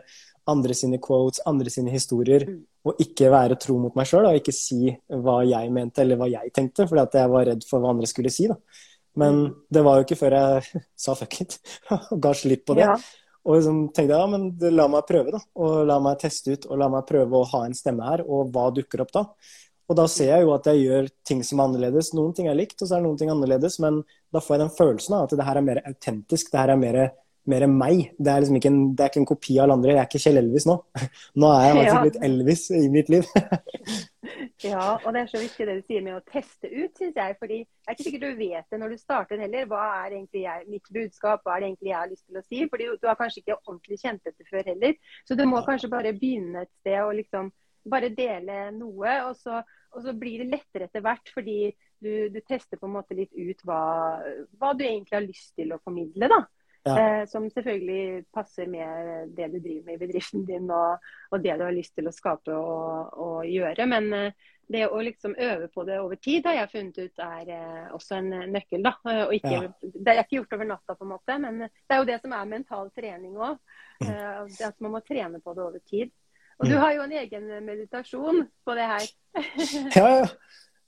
andre 0.51 0.75
sine 0.77 1.01
quotes, 1.03 1.44
andre 1.50 1.74
sine 1.74 1.91
historier, 1.94 2.46
mm. 2.48 2.62
og 2.88 3.01
ikke 3.03 3.30
være 3.34 3.60
tro 3.62 3.75
mot 3.82 3.98
meg 4.00 4.08
sjøl. 4.10 4.30
Og 4.30 4.39
ikke 4.39 4.56
si 4.56 4.94
hva 5.12 5.41
jeg 5.48 5.74
mente 5.75 6.06
eller 6.06 6.22
hva 6.22 6.30
jeg 6.32 6.53
tenkte, 6.56 6.88
fordi 6.88 7.03
at 7.03 7.20
jeg 7.20 7.34
var 7.36 7.48
redd 7.51 7.68
for 7.68 7.84
hva 7.84 7.91
andre 7.96 8.10
skulle 8.10 8.32
si. 8.34 8.48
da. 8.51 8.58
Men 9.20 9.41
det 9.74 9.84
var 9.84 10.00
jo 10.00 10.06
ikke 10.06 10.20
før 10.20 10.38
jeg 10.38 10.84
sa 11.03 11.15
fuck 11.18 11.41
it 11.44 11.58
og 11.91 12.13
ga 12.24 12.36
slipp 12.38 12.68
på 12.70 12.77
det. 12.77 12.88
Ja. 12.88 13.00
Og 13.41 13.58
liksom 13.58 13.82
tenkte 13.89 14.13
jeg 14.13 14.22
ja, 14.22 14.30
men 14.30 14.75
la 14.77 14.86
meg 14.91 15.08
prøve, 15.10 15.34
da. 15.34 15.41
Og 15.58 15.82
la 15.89 15.98
meg 16.03 16.20
teste 16.22 16.53
ut, 16.53 16.68
og 16.70 16.77
la 16.77 16.91
meg 16.94 17.08
prøve 17.10 17.39
å 17.39 17.48
ha 17.56 17.63
en 17.65 17.75
stemme 17.77 18.06
her. 18.06 18.22
Og 18.27 18.51
hva 18.53 18.68
dukker 18.75 19.01
opp 19.01 19.15
da? 19.15 19.25
Og 19.89 19.98
da 19.98 20.06
ser 20.08 20.30
jeg 20.30 20.46
jo 20.46 20.53
at 20.56 20.70
jeg 20.70 20.86
gjør 20.86 21.10
ting 21.27 21.41
som 21.44 21.60
er 21.60 21.68
annerledes. 21.72 22.13
Noen 22.15 22.36
ting 22.38 22.48
er 22.48 22.56
likt, 22.56 22.77
og 22.80 22.86
så 22.86 22.96
er 22.96 23.01
det 23.01 23.08
noen 23.10 23.18
ting 23.20 23.34
annerledes. 23.34 23.80
Men 23.84 24.03
da 24.32 24.44
får 24.44 24.56
jeg 24.56 24.63
den 24.63 24.75
følelsen 24.77 25.18
av 25.18 25.25
at 25.25 25.36
det 25.36 25.48
her 25.50 25.60
er 25.60 25.68
mer 25.68 25.82
autentisk. 25.89 26.53
Det 26.53 26.62
her 26.62 26.75
er 26.75 26.80
mer 26.80 27.01
mer 27.50 27.65
meg. 27.68 28.12
Det 28.22 28.32
er 28.32 28.44
liksom 28.44 28.58
ikke 28.60 28.70
en, 28.70 28.82
det 28.94 29.03
er 29.03 29.12
ikke 29.12 29.22
en 29.24 29.30
kopi 29.32 29.58
av 29.58 29.65
alle 29.65 29.77
andre. 29.80 29.94
Jeg 29.96 30.01
er 30.01 30.10
ikke 30.10 30.24
Kjell 30.25 30.41
Elvis 30.44 30.68
nå. 30.70 30.77
Nå 31.41 31.51
er 31.56 31.63
jeg 31.65 31.77
faktisk 31.77 31.96
ja. 31.96 32.01
blitt 32.06 32.20
Elvis 32.27 32.65
i 32.77 32.84
mitt 32.94 33.10
liv. 33.13 33.30
ja, 34.62 34.98
og 35.06 35.13
det 35.13 35.22
er 35.22 35.30
så 35.32 35.39
viktig 35.41 35.65
det 35.68 35.75
du 35.80 35.86
sier 35.88 36.03
med 36.06 36.18
å 36.18 36.24
teste 36.27 36.70
ut, 36.70 36.94
syns 36.98 37.18
jeg. 37.18 37.38
fordi 37.39 37.58
jeg 37.62 37.88
er 37.88 37.96
ikke 37.96 38.06
sikkert 38.06 38.25
du 38.25 38.41
vet 38.41 38.74
det 38.74 38.80
når 38.82 38.94
du 38.94 39.00
starter 39.01 39.41
heller. 39.41 39.68
Hva 39.72 39.82
er 40.03 40.15
egentlig 40.18 40.44
jeg, 40.44 40.68
mitt 40.70 40.91
budskap, 40.94 41.41
hva 41.44 41.56
er 41.56 41.63
det 41.63 41.70
egentlig 41.72 41.91
jeg 41.91 41.98
har 41.98 42.12
lyst 42.12 42.25
til 42.27 42.39
å 42.39 42.46
si? 42.46 42.62
Fordi 42.74 42.89
du 43.01 43.10
har 43.10 43.18
kanskje 43.20 43.41
ikke 43.41 43.58
ordentlig 43.58 44.00
kjent 44.03 44.30
dette 44.30 44.48
før 44.50 44.70
heller. 44.70 44.96
Så 45.25 45.38
du 45.39 45.44
må 45.50 45.63
kanskje 45.65 45.91
bare 45.94 46.13
begynne 46.18 46.65
et 46.65 46.74
sted 46.82 47.00
og 47.01 47.15
liksom 47.18 47.51
bare 47.89 48.13
dele 48.13 48.60
noe. 48.77 49.18
Og 49.30 49.36
så, 49.39 49.62
og 49.96 50.06
så 50.06 50.15
blir 50.18 50.44
det 50.44 50.51
lettere 50.53 50.89
etter 50.89 51.06
hvert, 51.06 51.34
fordi 51.34 51.60
du, 52.01 52.12
du, 52.34 52.39
tester 52.46 52.77
på 52.82 52.89
en 52.89 52.98
måte 53.00 53.18
litt 53.18 53.34
ut 53.34 53.65
hva, 53.68 53.82
hva 54.58 54.74
du 54.77 54.86
egentlig 54.86 55.18
har 55.18 55.25
lyst 55.25 55.56
til 55.58 55.74
å 55.74 55.82
formidle. 55.82 56.30
da. 56.32 56.44
Ja. 56.84 57.22
Eh, 57.22 57.28
som 57.28 57.50
selvfølgelig 57.50 58.26
passer 58.34 58.66
med 58.68 59.30
det 59.38 59.48
du 59.54 59.60
driver 59.60 59.84
med 59.86 59.94
i 59.94 60.02
bedriften 60.02 60.46
din 60.48 60.70
og, 60.74 61.04
og 61.30 61.44
det 61.44 61.54
du 61.60 61.64
har 61.68 61.76
lyst 61.76 61.94
til 61.94 62.10
å 62.10 62.14
skape 62.16 62.56
og, 62.58 63.12
og 63.22 63.46
gjøre. 63.46 63.86
Men 63.90 64.08
eh, 64.18 64.48
det 64.72 64.88
å 64.88 65.02
liksom 65.04 65.36
øve 65.36 65.68
på 65.70 65.84
det 65.86 66.00
over 66.02 66.18
tid 66.18 66.48
har 66.50 66.58
jeg 66.58 66.72
funnet 66.72 66.98
ut 66.98 67.22
er 67.26 67.52
eh, 67.54 67.92
også 67.94 68.18
en 68.18 68.32
nøkkel. 68.56 68.82
da. 68.88 68.96
Og 69.28 69.36
ikke, 69.38 69.54
ja. 69.60 69.92
Det 69.94 70.16
er 70.16 70.24
ikke 70.24 70.40
gjort 70.40 70.58
over 70.58 70.72
natta, 70.72 70.96
på 70.96 71.06
en 71.06 71.14
måte, 71.14 71.38
men 71.44 71.62
det 71.68 71.94
er 71.94 72.02
jo 72.02 72.10
det 72.10 72.18
som 72.24 72.34
er 72.40 72.50
mental 72.56 72.90
trening 72.98 73.38
òg. 73.38 73.62
Mm. 74.02 74.50
At 74.66 74.82
man 74.82 74.96
må 74.96 75.04
trene 75.06 75.44
på 75.44 75.54
det 75.54 75.66
over 75.68 75.86
tid. 75.86 76.10
Og 76.62 76.70
du 76.70 76.76
har 76.78 76.94
jo 76.94 77.06
en 77.06 77.14
egen 77.18 77.48
meditasjon 77.66 78.44
på 78.66 78.74
det 78.78 78.90
her. 78.90 79.08
ja, 79.98 80.10
ja. 80.22 80.28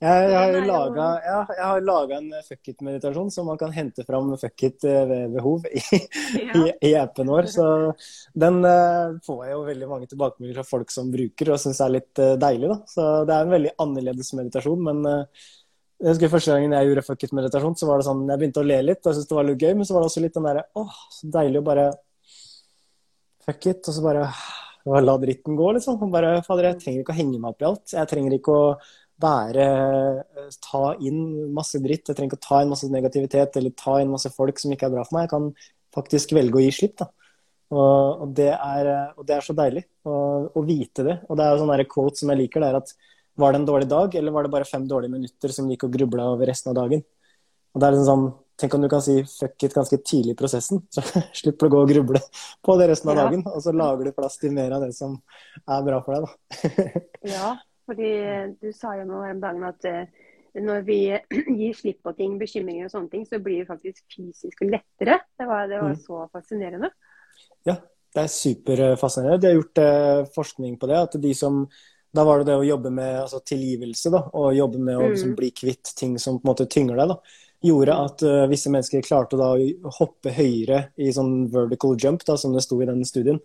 Jeg, 0.03 0.31
jeg, 0.33 1.63
har 1.63 1.85
laga, 1.85 2.17
en 2.17 2.29
fuck 2.43 2.69
it-meditasjon 2.73 3.29
som 3.31 3.47
man 3.47 3.59
kan 3.61 3.71
hente 3.71 4.03
fram 4.03 4.33
fuck 4.41 4.65
it 4.67 4.83
eh, 4.89 5.03
ved 5.07 5.35
behov 5.37 5.67
i, 5.69 5.81
ja. 6.41 6.59
i, 6.59 6.63
i 6.89 6.93
appen 6.99 7.31
vår. 7.31 7.47
Så 7.53 7.65
den 8.35 8.59
uh, 8.67 9.15
får 9.23 9.43
jeg 9.45 9.55
jo 9.55 9.65
veldig 9.69 9.89
mange 9.89 10.09
tilbakemeldinger 10.11 10.59
fra 10.59 10.67
folk 10.67 10.91
som 10.91 11.11
bruker 11.13 11.53
og 11.53 11.61
syns 11.63 11.79
er 11.85 11.93
litt 11.95 12.19
uh, 12.19 12.33
deilig. 12.41 12.71
da. 12.73 12.79
Så 12.89 13.09
det 13.29 13.35
er 13.37 13.47
en 13.47 13.53
veldig 13.55 13.75
annerledes 13.85 14.33
meditasjon. 14.39 14.83
Men 14.89 15.03
uh, 15.07 15.45
jeg 16.03 16.09
husker 16.17 16.33
første 16.33 16.51
gangen 16.57 16.75
jeg 16.75 16.89
gjorde 16.89 17.05
fuck 17.07 17.23
it-meditasjon, 17.29 17.77
så 17.79 17.87
var 17.87 18.01
det 18.01 18.07
sånn, 18.09 18.25
jeg 18.27 18.41
begynte 18.41 18.63
å 18.63 18.67
le 18.67 18.81
litt 18.83 19.05
og 19.05 19.11
jeg 19.11 19.21
syntes 19.21 19.29
det 19.29 19.37
var 19.37 19.47
litt 19.47 19.63
gøy, 19.63 19.71
men 19.77 19.87
så 19.87 19.95
var 19.95 20.03
det 20.03 20.09
også 20.09 20.23
litt 20.25 20.35
den 20.35 20.49
derre 20.49 20.65
åh, 20.81 20.97
så 21.15 21.29
deilig 21.37 21.61
å 21.61 21.67
bare 21.69 21.85
fuck 23.45 23.69
it, 23.71 23.87
og 23.87 23.95
så 23.95 24.03
bare 24.03 24.25
la 24.83 25.15
dritten 25.21 25.55
gå, 25.55 25.69
liksom. 25.77 26.01
Og 26.03 26.11
bare 26.11 26.41
fader, 26.43 26.73
jeg 26.73 26.81
trenger 26.81 27.05
ikke 27.05 27.15
å 27.15 27.19
henge 27.21 27.39
meg 27.39 27.53
opp 27.53 27.63
i 27.63 27.67
alt. 27.69 27.93
Jeg 27.95 28.09
trenger 28.11 28.35
ikke 28.35 28.55
å 28.55 28.65
være 29.23 29.65
eh, 30.43 30.51
Ta 30.63 30.93
inn 31.01 31.51
masse 31.55 31.79
dritt. 31.81 32.07
Jeg 32.09 32.17
trenger 32.17 32.33
ikke 32.33 32.41
å 32.41 32.47
ta 32.47 32.61
inn 32.63 32.71
masse 32.73 32.89
negativitet 32.91 33.57
eller 33.59 33.75
ta 33.79 33.97
inn 34.01 34.11
masse 34.11 34.31
folk 34.35 34.59
som 34.61 34.73
ikke 34.75 34.89
er 34.89 34.95
bra 34.95 35.05
for 35.07 35.17
meg. 35.17 35.27
Jeg 35.27 35.33
kan 35.33 35.49
faktisk 35.95 36.35
velge 36.35 36.59
å 36.59 36.63
gi 36.65 36.73
slipp. 36.75 36.97
da. 37.01 37.09
Og, 37.73 38.21
og, 38.25 38.29
det, 38.37 38.51
er, 38.53 38.91
eh, 38.91 39.17
og 39.17 39.25
det, 39.27 39.37
er, 39.37 39.45
så 39.45 39.55
deilig 39.57 39.85
å, 40.05 40.13
å, 40.53 40.65
vite 40.67 41.05
det. 41.07 41.17
Og 41.27 41.39
det 41.39 41.45
er 41.45 41.55
jo 41.55 41.63
sånn 41.63 41.89
quote 41.89 42.21
som 42.21 42.33
jeg 42.33 42.43
liker, 42.43 42.63
det 42.63 42.69
er 42.69 42.79
at 42.81 42.93
var 43.41 43.53
det 43.53 43.63
en 43.63 43.65
dårlig 43.65 43.89
dag, 43.89 44.15
eller 44.19 44.35
var 44.35 44.45
det 44.45 44.53
bare 44.53 44.69
fem 44.69 44.85
dårlige 44.85 45.15
minutter 45.15 45.53
som 45.55 45.69
gikk 45.71 45.87
og 45.87 45.95
grubla 45.95 46.29
over 46.35 46.49
resten 46.51 46.69
av 46.69 46.77
dagen? 46.83 47.01
Og 47.73 47.81
det 47.81 47.87
er 47.87 47.95
liksom 47.95 48.09
sånn, 48.11 48.31
Tenk 48.53 48.75
om 48.77 48.83
du 48.83 48.85
kan 48.85 49.01
si 49.01 49.15
fuck 49.25 49.63
it 49.65 49.73
ganske 49.73 49.97
tidlig 50.05 50.35
i 50.35 50.37
prosessen, 50.37 50.83
så 50.93 51.01
slipper 51.33 51.65
du 51.65 51.71
å 51.71 51.73
gå 51.73 51.79
og 51.81 51.89
gruble 51.89 52.19
på 52.61 52.75
det 52.77 52.91
resten 52.91 53.09
av 53.09 53.17
ja. 53.17 53.23
dagen. 53.25 53.41
Og 53.49 53.63
så 53.65 53.73
lager 53.73 54.05
du 54.05 54.13
plass 54.13 54.37
til 54.37 54.53
mer 54.53 54.75
av 54.77 54.85
det 54.85 54.91
som 54.93 55.15
er 55.65 55.87
bra 55.87 55.97
for 56.05 56.13
deg, 56.13 56.27
da. 56.27 57.01
ja, 57.33 57.47
fordi 57.89 58.11
du 58.61 58.69
sa 58.75 58.95
jo 58.99 59.07
nå 59.09 59.23
her 59.23 59.35
om 59.35 59.41
dagen 59.43 59.65
at 59.67 59.87
uh, 59.89 60.29
når 60.61 60.83
vi 60.87 60.99
gir 61.61 61.77
slipp 61.77 62.03
på 62.05 62.13
ting, 62.17 62.37
bekymringer 62.41 62.87
og 62.87 62.93
sånne 62.93 63.11
ting, 63.13 63.25
så 63.29 63.39
blir 63.43 63.63
det 63.63 63.69
faktisk 63.71 64.03
fysisk 64.13 64.65
lettere. 64.67 65.19
Det 65.39 65.49
var, 65.49 65.65
det 65.71 65.81
var 65.81 65.95
mm. 65.95 66.03
så 66.03 66.27
fascinerende. 66.33 66.91
Ja, 67.67 67.79
det 68.13 68.25
er 68.25 68.35
superfascinerende. 68.35 69.41
De 69.41 69.51
har 69.51 69.57
gjort 69.57 69.83
uh, 69.83 70.31
forskning 70.35 70.77
på 70.81 70.91
det. 70.91 71.01
at 71.07 71.19
de 71.21 71.33
som 71.37 71.65
da 72.13 72.23
var 72.27 72.41
det 72.41 72.51
det 72.51 72.59
å 72.61 72.65
jobbe 72.65 72.91
med 72.93 73.23
altså, 73.23 73.39
tilgivelse 73.41 74.11
da, 74.13 74.19
og 74.37 74.53
jobbe 74.53 74.77
med 74.77 74.99
å 74.99 75.07
liksom, 75.07 75.31
mm. 75.33 75.37
bli 75.39 75.49
kvitt 75.57 75.95
ting 75.97 76.19
som 76.21 76.37
på 76.37 76.45
en 76.45 76.51
måte 76.51 76.69
tynger 76.69 76.99
deg. 76.99 77.09
da, 77.09 77.39
Gjorde 77.63 77.95
at 78.05 78.25
uh, 78.27 78.43
visse 78.51 78.69
mennesker 78.69 79.05
klarte 79.05 79.39
da 79.39 79.53
å 79.55 79.93
hoppe 79.97 80.33
høyere 80.35 80.91
i 81.01 81.09
sånn 81.15 81.47
vertical 81.53 81.97
jump, 81.97 82.25
da, 82.27 82.37
som 82.37 82.53
det 82.53 82.61
sto 82.65 82.77
i 82.83 82.89
den 82.89 83.01
studien. 83.07 83.39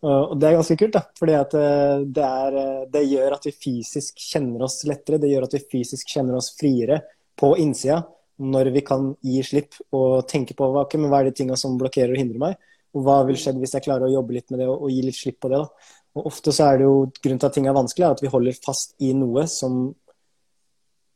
Og 0.00 0.32
det 0.40 0.48
er 0.48 0.56
ganske 0.56 0.76
kult, 0.80 0.94
da. 0.96 1.02
Fordi 1.18 1.34
at 1.36 1.54
eh, 1.60 2.04
det, 2.08 2.24
er, 2.24 2.54
eh, 2.56 2.84
det, 2.92 3.02
gjør 3.10 3.36
at 3.36 3.46
vi 3.48 3.52
fysisk 3.52 4.22
kjenner 4.30 4.64
oss 4.64 4.78
lettere. 4.88 5.20
Det 5.20 5.28
gjør 5.28 5.44
at 5.44 5.56
vi 5.58 5.66
fysisk 5.74 6.14
kjenner 6.14 6.38
oss 6.38 6.54
friere 6.56 7.02
på 7.40 7.52
innsida 7.60 8.00
når 8.40 8.70
vi 8.72 8.80
kan 8.80 9.10
gi 9.20 9.42
slipp 9.44 9.76
og 9.92 10.24
tenke 10.28 10.54
på 10.56 10.70
hva, 10.72 10.86
hva 10.88 11.18
er 11.18 11.28
de 11.28 11.34
tinga 11.36 11.58
som 11.60 11.76
blokkerer 11.80 12.14
og 12.14 12.22
hindrer 12.22 12.40
meg. 12.40 12.68
Og 12.96 13.04
hva 13.04 13.20
vil 13.28 13.36
skje 13.38 13.52
hvis 13.60 13.76
jeg 13.76 13.84
klarer 13.84 14.08
å 14.08 14.14
jobbe 14.14 14.38
litt 14.38 14.48
med 14.48 14.62
det 14.62 14.70
og, 14.70 14.86
og 14.86 14.94
gi 14.94 15.02
litt 15.04 15.18
slipp 15.18 15.42
på 15.44 15.52
det. 15.52 15.60
da. 15.60 15.90
Og 16.16 16.30
Ofte 16.32 16.54
så 16.54 16.70
er 16.70 16.80
det 16.80 16.88
jo 16.88 16.94
grunnen 17.20 17.42
til 17.42 17.50
at 17.50 17.58
ting 17.58 17.68
er 17.70 17.76
vanskelig, 17.76 18.08
at 18.08 18.22
vi 18.24 18.32
holder 18.32 18.62
fast 18.64 18.96
i 19.04 19.12
noe 19.14 19.44
som 19.50 19.82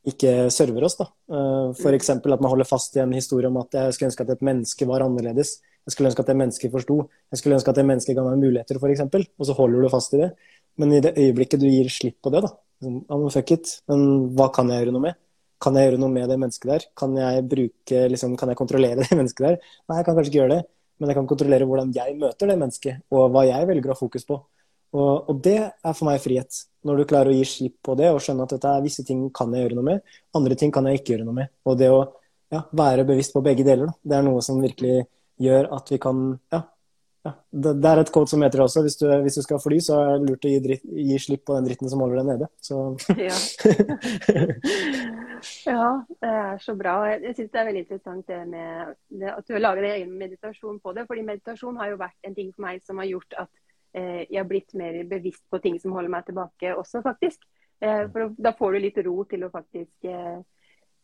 ikke 0.04 0.50
server 0.52 0.84
oss. 0.84 0.98
da. 1.00 1.08
Eh, 1.32 1.70
F.eks. 1.72 2.10
at 2.12 2.26
man 2.28 2.50
holder 2.52 2.68
fast 2.68 2.96
i 2.96 3.02
en 3.02 3.16
historie 3.16 3.48
om 3.48 3.62
at 3.62 3.74
jeg 3.80 3.96
skulle 3.96 4.12
ønske 4.12 4.26
at 4.26 4.34
et 4.36 4.44
menneske 4.44 4.88
var 4.88 5.06
annerledes. 5.06 5.56
Jeg 5.84 5.94
skulle 5.94 6.10
ønske 6.10 6.24
at 6.24 6.30
det 6.32 6.38
mennesket 6.40 6.72
forsto. 6.72 6.98
Jeg 7.32 7.40
skulle 7.40 7.58
ønske 7.58 7.72
at 7.72 7.78
det 7.78 7.86
mennesket 7.88 8.16
ga 8.16 8.24
meg 8.26 8.40
muligheter, 8.40 8.80
f.eks. 8.80 9.02
Og 9.38 9.48
så 9.48 9.56
holder 9.56 9.84
du 9.84 9.92
fast 9.92 10.16
i 10.16 10.22
det. 10.22 10.30
Men 10.80 10.94
i 10.96 11.02
det 11.04 11.14
øyeblikket 11.14 11.60
du 11.62 11.68
gir 11.68 11.90
slipp 11.92 12.18
på 12.24 12.32
det, 12.34 12.42
da 12.46 12.54
liksom, 12.84 13.30
fuck 13.30 13.50
it. 13.50 13.80
Men 13.88 14.30
hva 14.36 14.48
kan 14.54 14.70
jeg 14.70 14.84
gjøre 14.84 14.94
noe 14.94 15.06
med? 15.08 15.20
Kan 15.62 15.78
jeg 15.78 15.88
gjøre 15.88 16.00
noe 16.02 16.12
med 16.12 16.28
det 16.28 16.38
mennesket 16.40 16.70
der? 16.70 16.86
Kan 16.98 17.16
jeg 17.16 17.44
bruke, 17.48 18.00
liksom, 18.12 18.36
kan 18.36 18.52
jeg 18.52 18.60
kontrollere 18.60 19.00
det 19.02 19.16
mennesket 19.16 19.46
der? 19.46 19.60
Nei, 19.88 19.98
jeg 20.00 20.08
kan 20.08 20.18
kanskje 20.18 20.32
ikke 20.32 20.42
gjøre 20.42 20.56
det. 20.58 20.64
Men 21.00 21.10
jeg 21.10 21.18
kan 21.18 21.30
kontrollere 21.30 21.66
hvordan 21.66 21.94
jeg 21.94 22.18
møter 22.20 22.50
det 22.50 22.58
mennesket, 22.60 23.00
og 23.10 23.32
hva 23.34 23.42
jeg 23.48 23.66
velger 23.66 23.90
å 23.90 23.96
ha 23.96 23.98
fokus 23.98 24.26
på. 24.28 24.36
Og, 24.94 25.30
og, 25.30 25.40
det 25.42 25.56
er 25.58 25.94
for 25.96 26.06
meg 26.06 26.20
frihet. 26.22 26.60
Når 26.86 27.00
du 27.00 27.06
klarer 27.10 27.32
å 27.32 27.34
gi 27.34 27.46
slipp 27.48 27.80
på 27.82 27.96
det 27.98 28.12
og 28.14 28.20
skjønne 28.22 28.44
at 28.46 28.52
dette 28.54 28.74
er 28.76 28.84
visse 28.84 29.02
ting 29.06 29.24
kan 29.34 29.50
jeg 29.56 29.64
gjøre 29.64 29.78
noe 29.80 29.88
med, 29.88 30.12
andre 30.38 30.58
ting 30.60 30.70
kan 30.74 30.86
jeg 30.86 31.00
ikke 31.00 31.16
gjøre 31.16 31.26
noe 31.26 31.38
med. 31.40 31.50
Og 31.66 31.80
det 31.80 31.88
å 31.90 32.04
ja, 32.54 32.60
være 32.70 33.06
bevisst 33.08 33.34
på 33.34 33.42
begge 33.42 33.66
deler, 33.66 33.90
da, 33.90 33.96
det 34.12 34.20
er 34.20 34.26
noe 34.28 34.44
som 34.44 34.60
virkelig 34.62 35.00
gjør 35.42 35.68
at 35.74 35.90
vi 35.90 35.98
kan 36.02 36.24
ja, 36.52 36.60
ja. 37.24 37.32
Det, 37.50 37.72
det, 37.80 37.88
er 37.88 38.02
et 38.02 38.10
kode 38.12 38.28
som 38.28 38.42
heter 38.44 38.60
det 38.60 38.66
også. 38.66 38.82
Hvis 38.84 38.98
du, 39.00 39.06
hvis 39.24 39.38
du, 39.38 39.42
skal 39.46 39.60
fly, 39.62 39.78
så 39.80 39.96
er 39.96 40.18
det 40.18 40.28
lurt 40.28 40.44
å 40.44 40.50
gi, 40.52 40.60
dritt, 40.60 40.84
gi, 40.84 41.18
slipp 41.22 41.46
på 41.48 41.56
den 41.56 41.68
dritten 41.68 41.88
som 41.88 42.02
holder 42.04 42.20
deg 42.20 42.26
nede. 42.28 42.48
Så. 42.60 42.80
ja. 43.16 43.38
ja. 45.72 45.88
det 46.20 46.32
er 46.34 46.60
så 46.60 46.76
bra. 46.76 46.98
Jeg 47.14 47.32
syns 47.38 47.52
det 47.54 47.62
er 47.62 47.68
veldig 47.70 47.84
interessant 47.86 48.28
det 48.28 48.40
med 48.52 48.92
det, 49.08 49.32
at 49.32 49.48
du 49.48 49.56
har 49.56 49.64
laget 49.64 49.88
egen 49.94 50.12
meditasjon 50.20 50.80
på 50.84 50.92
det. 50.96 51.06
fordi 51.08 51.24
meditasjon 51.30 51.80
har 51.80 51.94
jo 51.94 52.00
vært 52.04 52.28
en 52.28 52.36
ting 52.36 52.52
for 52.52 52.66
meg 52.66 52.84
som 52.84 53.00
har 53.00 53.08
gjort 53.08 53.38
at 53.46 53.52
eh, 53.96 54.22
jeg 54.28 54.40
har 54.42 54.50
blitt 54.50 54.76
mer 54.76 55.00
bevisst 55.08 55.46
på 55.48 55.62
ting 55.64 55.80
som 55.80 55.96
holder 55.96 56.12
meg 56.12 56.28
tilbake 56.28 56.76
også, 56.76 57.00
faktisk. 57.08 57.40
Eh, 57.80 58.04
for 58.12 58.36
Da 58.36 58.52
får 58.58 58.76
du 58.76 58.84
litt 58.84 59.00
ro 59.06 59.16
til 59.30 59.48
å 59.48 59.52
faktisk 59.54 60.12
eh, 60.12 60.42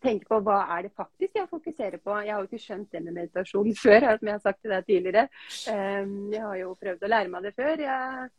tenke 0.03 0.29
på 0.29 0.41
hva 0.45 0.59
er 0.77 0.87
det 0.87 0.93
faktisk 0.97 1.39
jeg 1.39 1.51
fokuserer 1.51 2.01
på. 2.03 2.17
Jeg 2.25 2.35
har 2.35 2.43
jo 2.43 2.49
ikke 2.49 2.65
skjønt 2.65 2.93
det 2.93 3.03
med 3.05 3.17
meditasjon 3.17 3.73
før, 3.85 4.11
som 4.19 4.29
jeg 4.29 4.37
har 4.37 4.45
sagt 4.45 4.61
til 4.63 4.75
deg 4.75 4.87
tidligere. 4.89 5.25
Ehm, 5.73 6.21
jeg 6.35 6.45
har 6.45 6.61
jo 6.61 6.77
prøvd 6.81 7.07
å 7.07 7.11
lære 7.15 7.33
meg 7.33 7.49
det 7.49 7.55
før. 7.57 7.85
Jeg, 7.85 8.31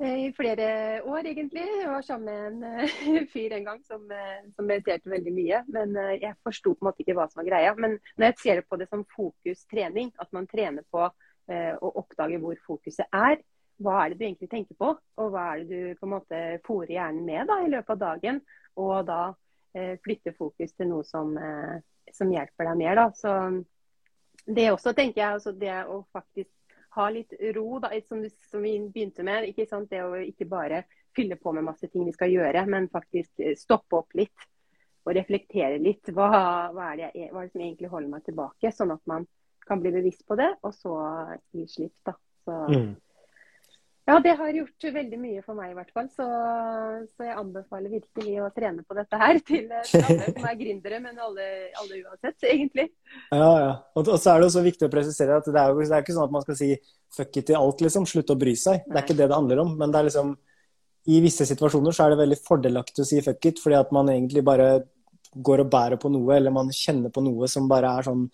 eh, 0.00 0.16
I 0.26 0.28
flere 0.36 0.68
år, 1.04 1.30
egentlig. 1.32 1.66
Jeg 1.82 1.90
var 1.90 2.06
sammen 2.06 2.60
med 2.60 2.70
en 2.70 2.84
eh, 2.84 3.26
fyr 3.34 3.56
en 3.58 3.68
gang 3.70 3.82
som, 3.86 4.06
eh, 4.14 4.46
som 4.56 4.68
mediterte 4.68 5.12
veldig 5.12 5.34
mye. 5.36 5.64
Men 5.76 5.98
jeg 6.16 6.38
forsto 6.46 6.74
på 6.74 6.84
en 6.84 6.90
måte 6.90 7.04
ikke 7.04 7.18
hva 7.18 7.28
som 7.30 7.42
var 7.42 7.50
greia. 7.50 7.74
Men 7.78 7.98
når 8.16 8.30
jeg 8.30 8.40
ser 8.44 8.64
på 8.68 8.80
det 8.80 8.90
som 8.92 9.06
fokustrening, 9.16 10.14
at 10.22 10.32
man 10.36 10.48
trener 10.50 10.86
på 10.90 11.10
å 11.50 11.88
oppdage 11.98 12.36
hvor 12.38 12.54
fokuset 12.62 13.08
er, 13.10 13.40
hva 13.82 14.04
er 14.04 14.12
det 14.12 14.20
du 14.20 14.24
egentlig 14.26 14.50
tenker 14.52 14.76
på? 14.78 14.92
Og 15.18 15.32
hva 15.32 15.48
er 15.50 15.64
det 15.64 15.70
du 15.70 15.98
på 15.98 16.06
en 16.06 16.12
måte 16.12 16.40
fòrer 16.62 16.92
hjernen 16.94 17.24
med 17.26 17.48
da, 17.50 17.56
i 17.64 17.70
løpet 17.72 17.94
av 17.96 18.02
dagen? 18.04 18.38
Og 18.78 18.92
da 19.08 19.22
flytte 20.04 20.32
fokus 20.36 20.72
til 20.74 20.90
noe 20.90 21.04
som, 21.06 21.36
eh, 21.38 21.76
som 22.12 22.30
hjelper 22.32 22.70
deg 22.70 22.80
mer. 22.80 22.98
Da. 22.98 23.10
Så 23.14 23.34
det 24.46 24.70
også 24.72 24.94
tenker 24.96 25.22
jeg, 25.22 25.36
altså 25.38 25.52
det 25.56 25.74
å 25.86 26.00
faktisk 26.12 26.50
ha 26.96 27.06
litt 27.14 27.34
ro, 27.54 27.78
da, 27.82 27.92
som, 28.08 28.22
som, 28.50 28.62
vi 28.62 28.76
begynte 28.90 29.22
med. 29.26 29.50
Ikke 29.50 29.68
sant? 29.70 29.90
Det 29.90 30.02
å 30.02 30.16
ikke 30.18 30.48
bare 30.50 30.84
fylle 31.16 31.38
på 31.38 31.52
med 31.54 31.66
masse 31.66 31.90
ting 31.90 32.06
vi 32.06 32.14
skal 32.14 32.32
gjøre, 32.32 32.64
men 32.70 32.90
faktisk 32.90 33.42
eh, 33.42 33.56
stoppe 33.58 34.02
opp 34.02 34.16
litt 34.18 34.48
og 35.06 35.14
reflektere 35.16 35.78
litt. 35.80 36.10
Hva, 36.14 36.30
hva, 36.74 36.90
er, 36.92 36.96
det, 37.00 37.28
hva 37.30 37.44
er, 37.44 37.46
det, 37.46 37.54
som 37.54 37.62
egentlig 37.62 37.92
holder 37.92 38.10
meg 38.12 38.26
tilbake? 38.26 38.72
Sånn 38.74 38.94
at 38.94 39.02
man 39.10 39.26
kan 39.66 39.82
bli 39.82 39.92
bevisst 39.94 40.26
på 40.26 40.34
det, 40.38 40.50
og 40.66 40.74
så 40.74 40.96
gi 41.54 41.66
slipp. 41.70 41.94
Da. 42.06 42.16
Så, 42.44 42.56
mm. 42.74 42.90
Ja, 44.10 44.18
det 44.24 44.32
har 44.40 44.56
gjort 44.56 44.86
veldig 44.96 45.18
mye 45.20 45.42
for 45.44 45.58
meg 45.58 45.70
i 45.70 45.76
hvert 45.76 45.92
fall. 45.94 46.08
Så, 46.16 46.26
så 47.14 47.26
jeg 47.28 47.36
anbefaler 47.38 47.92
virkelig 47.92 48.36
å 48.42 48.50
trene 48.56 48.82
på 48.82 48.96
dette 48.98 49.20
her 49.22 49.38
til, 49.38 49.70
til 49.86 50.04
alle 50.04 50.28
som 50.32 50.48
er 50.50 50.58
gründere, 50.58 51.00
men 51.04 51.24
alle, 51.28 51.48
alle, 51.78 52.02
uansett, 52.02 52.48
egentlig. 52.50 52.88
Ja, 53.30 53.50
ja. 53.64 53.72
Og, 53.94 54.04
og, 54.04 54.16
så 54.18 54.34
er 54.34 54.42
det 54.42 54.50
også 54.50 54.66
viktig 54.66 54.88
å 54.88 54.92
presisere 54.92 55.38
at 55.38 55.48
det 55.48 55.62
er 55.62 55.72
jo 55.72 55.80
det 55.80 55.96
er 55.96 56.04
ikke 56.04 56.16
sånn 56.16 56.28
at 56.28 56.36
man 56.36 56.46
skal 56.46 56.58
si 56.58 56.72
fuck 57.14 57.40
it 57.40 57.50
til 57.50 57.58
alt, 57.60 57.82
liksom. 57.86 58.08
Slutte 58.10 58.34
å 58.34 58.40
bry 58.40 58.54
seg. 58.58 58.86
Det 58.86 58.96
er 58.96 59.06
ikke 59.06 59.18
det 59.18 59.28
det 59.30 59.38
handler 59.38 59.64
om. 59.64 59.74
Men 59.78 59.94
det 59.94 60.00
er 60.00 60.10
liksom 60.10 60.36
i 61.10 61.20
visse 61.24 61.46
situasjoner 61.48 61.94
så 61.96 62.04
er 62.04 62.12
det 62.12 62.22
veldig 62.24 62.40
fordelaktig 62.44 63.04
å 63.04 63.08
si 63.08 63.20
fuck 63.24 63.46
it, 63.48 63.60
fordi 63.62 63.78
at 63.78 63.92
man 63.94 64.10
egentlig 64.12 64.42
bare 64.46 64.70
går 65.32 65.62
og 65.64 65.70
bærer 65.72 66.00
på 66.00 66.10
noe, 66.12 66.32
eller 66.36 66.52
man 66.54 66.72
kjenner 66.74 67.12
på 67.14 67.22
noe 67.24 67.48
som 67.48 67.68
bare 67.70 67.92
er 67.98 68.06
sånn 68.08 68.24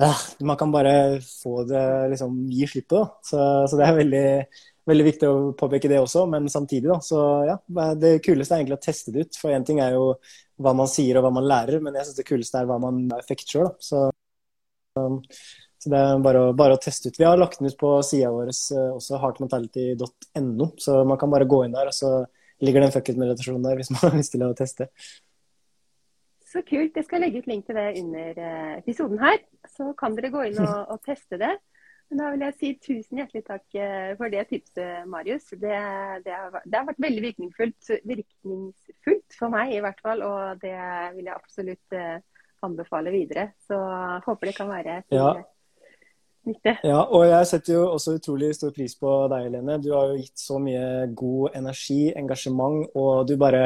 uh, 0.00 0.22
Man 0.40 0.56
kan 0.60 0.72
bare 0.72 1.20
få 1.20 1.66
det 1.68 1.84
liksom 2.14 2.38
gi 2.50 2.68
slipp 2.70 2.88
på. 2.94 3.02
Så, 3.22 3.40
så 3.68 3.78
det 3.78 3.86
er 3.86 3.98
veldig 4.00 4.28
veldig 4.88 5.04
viktig 5.06 5.28
å 5.28 5.36
påpeke 5.58 5.88
det 5.90 6.00
også, 6.02 6.24
men 6.30 6.48
samtidig, 6.52 6.88
da. 6.90 6.98
Så 7.04 7.20
ja, 7.48 7.56
det 8.00 8.18
kuleste 8.24 8.56
er 8.56 8.62
egentlig 8.62 8.78
å 8.78 8.84
teste 8.84 9.14
det 9.14 9.26
ut. 9.26 9.38
For 9.40 9.54
én 9.54 9.64
ting 9.66 9.80
er 9.82 9.96
jo 9.96 10.14
hva 10.62 10.74
man 10.76 10.90
sier 10.90 11.18
og 11.18 11.26
hva 11.26 11.32
man 11.34 11.48
lærer, 11.48 11.80
men 11.82 11.96
jeg 11.98 12.08
syns 12.08 12.20
det 12.20 12.28
kuleste 12.28 12.60
er 12.60 12.68
hva 12.68 12.78
man 12.82 13.00
fikk 13.08 13.24
effekt 13.24 13.54
sjøl, 13.54 13.70
så, 13.82 14.06
så, 14.94 15.08
det 15.90 16.00
er 16.00 16.22
bare 16.24 16.46
å, 16.46 16.54
bare 16.56 16.76
å, 16.76 16.80
teste 16.82 17.10
ut. 17.10 17.18
Vi 17.20 17.26
har 17.26 17.40
lagt 17.40 17.60
den 17.60 17.72
ut 17.72 17.78
på 17.80 17.96
sida 18.06 18.30
vår 18.34 18.52
eh, 18.52 18.94
også, 18.94 19.18
heartmentality.no, 19.22 20.70
så 20.80 21.02
man 21.08 21.20
kan 21.20 21.32
bare 21.32 21.48
gå 21.50 21.64
inn 21.64 21.76
der, 21.76 21.90
og 21.90 21.96
så 21.96 22.16
ligger 22.64 22.84
det 22.84 22.90
en 22.90 22.96
fucket 22.98 23.20
meditasjon 23.20 23.64
der 23.64 23.80
hvis 23.80 23.92
man 23.94 24.04
har 24.06 24.18
lyst 24.20 24.36
til 24.36 24.46
å 24.46 24.54
teste. 24.56 24.90
Så 26.54 26.62
kult. 26.62 26.94
Jeg 26.94 27.06
skal 27.08 27.24
legge 27.24 27.40
ut 27.42 27.48
link 27.50 27.64
til 27.66 27.74
det 27.74 27.88
under 27.98 28.36
eh, 28.38 28.74
episoden 28.78 29.18
her. 29.18 29.40
Så 29.74 29.90
kan 29.98 30.14
dere 30.14 30.30
gå 30.30 30.44
inn 30.52 30.60
og, 30.62 30.92
og 30.94 31.00
teste 31.02 31.40
det. 31.40 31.56
Da 32.12 32.28
vil 32.34 32.44
jeg 32.44 32.54
si 32.58 32.70
tusen 32.82 33.18
hjertelig 33.18 33.42
takk 33.46 33.78
eh, 33.80 34.12
for 34.18 34.32
det 34.32 34.44
tipset, 34.50 35.06
Marius. 35.10 35.48
Det, 35.50 35.78
det, 36.26 36.34
har, 36.34 36.60
det 36.62 36.76
har, 36.76 36.86
vært 36.90 37.02
veldig 37.02 37.24
virkningsfullt, 37.24 37.90
virkningsfullt, 38.04 39.38
for 39.38 39.54
meg 39.54 39.72
i 39.74 39.80
hvert 39.82 40.02
fall. 40.04 40.22
Og 40.26 40.60
det 40.62 40.76
vil 41.16 41.30
jeg 41.30 41.34
absolutt 41.34 41.96
eh, 41.96 42.20
anbefale 42.64 43.14
videre. 43.14 43.48
Så 43.66 43.78
håper 44.26 44.50
det 44.50 44.56
kan 44.56 44.70
være 44.70 45.00
til, 45.08 45.18
ja. 45.18 45.32
nyttig. 46.50 46.76
Ja, 46.86 47.00
og 47.02 47.26
jeg 47.30 47.50
setter 47.50 47.76
jo 47.78 47.88
også 47.96 48.18
utrolig 48.20 48.52
stor 48.58 48.74
pris 48.76 48.94
på 49.00 49.16
deg, 49.32 49.48
Helene. 49.48 49.80
Du 49.82 49.90
har 49.96 50.12
jo 50.12 50.20
gitt 50.20 50.44
så 50.44 50.60
mye 50.62 51.08
god 51.16 51.58
energi, 51.58 52.02
engasjement, 52.14 52.84
og 52.94 53.26
du 53.28 53.36
bare 53.40 53.64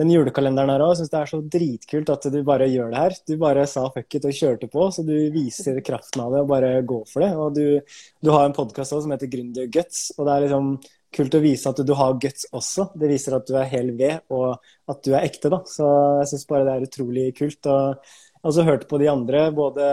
den 0.00 0.12
julekalenderen 0.14 0.72
her 0.72 0.82
òg, 0.84 0.94
syns 0.96 1.10
det 1.12 1.18
er 1.18 1.28
så 1.28 1.40
dritkult 1.54 2.12
at 2.12 2.28
du 2.32 2.38
bare 2.46 2.68
gjør 2.70 2.92
det 2.92 3.00
her. 3.02 3.16
Du 3.28 3.34
bare 3.40 3.66
sa 3.68 3.82
fuck 3.92 4.16
it 4.16 4.28
og 4.28 4.36
kjørte 4.36 4.70
på, 4.72 4.86
så 4.94 5.04
du 5.04 5.12
viser 5.34 5.80
kraften 5.84 6.22
av 6.24 6.32
det 6.32 6.40
og 6.44 6.48
bare 6.48 6.70
går 6.88 7.04
for 7.10 7.24
det. 7.24 7.30
Og 7.36 7.58
du, 7.58 7.98
du 8.24 8.32
har 8.32 8.46
en 8.46 8.56
podkast 8.56 8.94
som 8.96 9.12
heter 9.12 9.28
Gründer 9.32 9.68
Guts, 9.72 10.08
og 10.16 10.24
det 10.24 10.34
er 10.34 10.46
liksom 10.46 10.72
kult 11.16 11.34
å 11.36 11.42
vise 11.42 11.68
at 11.68 11.82
du 11.84 11.92
har 11.98 12.18
guts 12.22 12.46
også. 12.56 12.88
Det 12.96 13.10
viser 13.10 13.36
at 13.36 13.48
du 13.48 13.56
er 13.60 13.68
hel 13.68 13.90
ved, 13.98 14.22
og 14.32 14.60
at 14.90 15.02
du 15.04 15.12
er 15.12 15.26
ekte, 15.26 15.50
da. 15.52 15.60
Så 15.68 15.88
jeg 16.22 16.30
syns 16.32 16.46
bare 16.48 16.68
det 16.68 16.76
er 16.76 16.86
utrolig 16.88 17.26
kult. 17.36 17.60
Og 17.66 17.80
jeg 17.98 18.40
har 18.40 18.52
også 18.52 18.68
hørt 18.68 18.86
på 18.88 19.00
de 19.02 19.10
andre, 19.12 19.48
både 19.52 19.88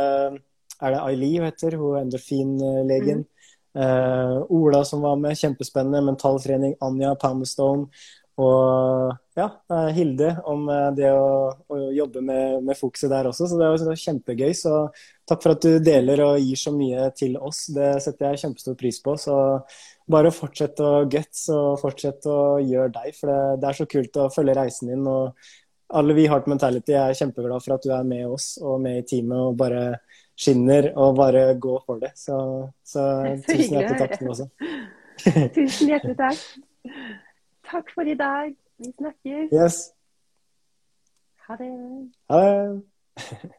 er 0.78 0.94
det 0.94 1.02
Aili 1.02 1.34
hun 1.36 1.50
heter, 1.50 1.76
hun 1.82 2.00
endorfinlegen. 2.04 3.26
Mm. 3.26 3.34
Uh, 3.78 4.40
Ola 4.56 4.82
som 4.88 5.04
var 5.04 5.20
med, 5.22 5.36
kjempespennende. 5.38 6.06
Mentaltrening, 6.06 6.78
Anja 6.86 7.12
Poundstone. 7.20 7.90
Og 8.38 9.16
ja, 9.38 9.48
Hilde 9.94 10.30
om 10.46 10.68
eh, 10.70 10.90
det 10.98 11.10
å, 11.10 11.30
å 11.74 11.78
jobbe 11.94 12.22
med, 12.22 12.64
med, 12.68 12.78
fokuset 12.78 13.10
der 13.10 13.30
også. 13.30 13.48
Så 13.50 13.58
det 13.58 13.70
var 13.70 14.02
kjempegøy. 14.04 14.52
Så 14.58 14.74
takk 15.28 15.42
for 15.42 15.56
at 15.56 15.66
du 15.66 15.80
deler 15.82 16.22
og 16.26 16.42
gir 16.42 16.60
så 16.62 16.74
mye 16.76 17.10
til 17.18 17.38
oss. 17.42 17.66
Det 17.74 17.96
setter 18.04 18.32
jeg 18.32 18.44
kjempestor 18.44 18.78
pris 18.78 19.02
på. 19.02 19.18
Så 19.18 19.38
bare 20.10 20.34
fortsett 20.36 20.78
å 20.86 20.92
guts 21.10 21.48
og 21.54 21.80
fortsett 21.82 22.30
å 22.30 22.40
gjøre 22.62 22.94
deg. 23.00 23.18
For 23.18 23.34
det, 23.34 23.42
det, 23.64 23.72
er 23.72 23.80
så 23.82 23.90
kult 23.90 24.22
å 24.22 24.30
følge 24.34 24.58
reisen 24.60 24.94
din. 24.94 25.10
Og 25.10 25.98
alle 25.98 26.18
vi 26.18 26.30
Heart 26.30 26.50
Mentality 26.54 26.94
er 27.00 27.18
kjempeglad 27.18 27.66
for 27.66 27.78
at 27.80 27.90
du 27.90 27.94
er 27.98 28.08
med 28.08 28.26
oss 28.30 28.54
og 28.62 28.82
med 28.86 29.02
i 29.02 29.06
teamet 29.16 29.38
og 29.50 29.58
bare 29.58 29.86
skinner 30.38 30.92
og 30.94 31.18
bare 31.18 31.48
går 31.58 31.86
for 31.88 32.06
det. 32.06 32.14
Så, 32.22 32.38
så 32.86 33.08
tusen 33.50 33.80
hjertelig 33.80 34.02
takk 34.04 34.20
til 34.20 34.34
også. 34.36 34.52
tusen 35.58 35.96
hjertelig 35.96 36.20
takk. 36.22 37.24
Takk 37.72 37.90
for 37.94 38.02
i 38.02 38.14
dag. 38.14 38.56
Vi 38.78 38.92
snakkes. 38.98 39.52
Yes. 39.52 39.78
Ha 41.48 41.56
det. 41.60 41.72
Ha 42.30 42.40
det. 42.40 42.82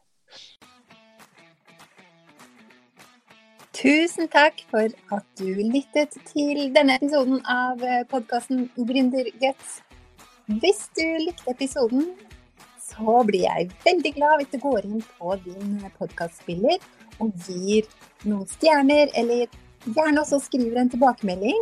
Tusen 3.79 4.27
takk 4.27 4.65
for 4.71 4.87
at 5.15 5.25
du 5.39 5.45
lyttet 5.45 6.17
til 6.31 6.73
denne 6.75 6.97
episoden 6.97 7.39
av 7.45 7.79
podkasten 8.09 8.65
Gründerguts. 8.75 9.77
Hvis 10.49 10.81
du 10.97 11.05
likte 11.21 11.51
episoden, 11.53 12.09
så 12.81 13.23
blir 13.27 13.45
jeg 13.45 13.69
veldig 13.85 14.13
glad 14.17 14.41
hvis 14.41 14.53
du 14.55 14.59
går 14.65 14.79
inn 14.89 15.01
på 15.19 15.35
din 15.45 15.77
podkastspiller 15.99 16.77
og 17.21 17.29
gir 17.45 17.85
noen 18.25 18.47
stjerner, 18.49 19.13
eller 19.13 19.45
gjerne 19.85 20.21
også 20.25 20.41
skriver 20.49 20.81
en 20.81 20.89
tilbakemelding 20.89 21.61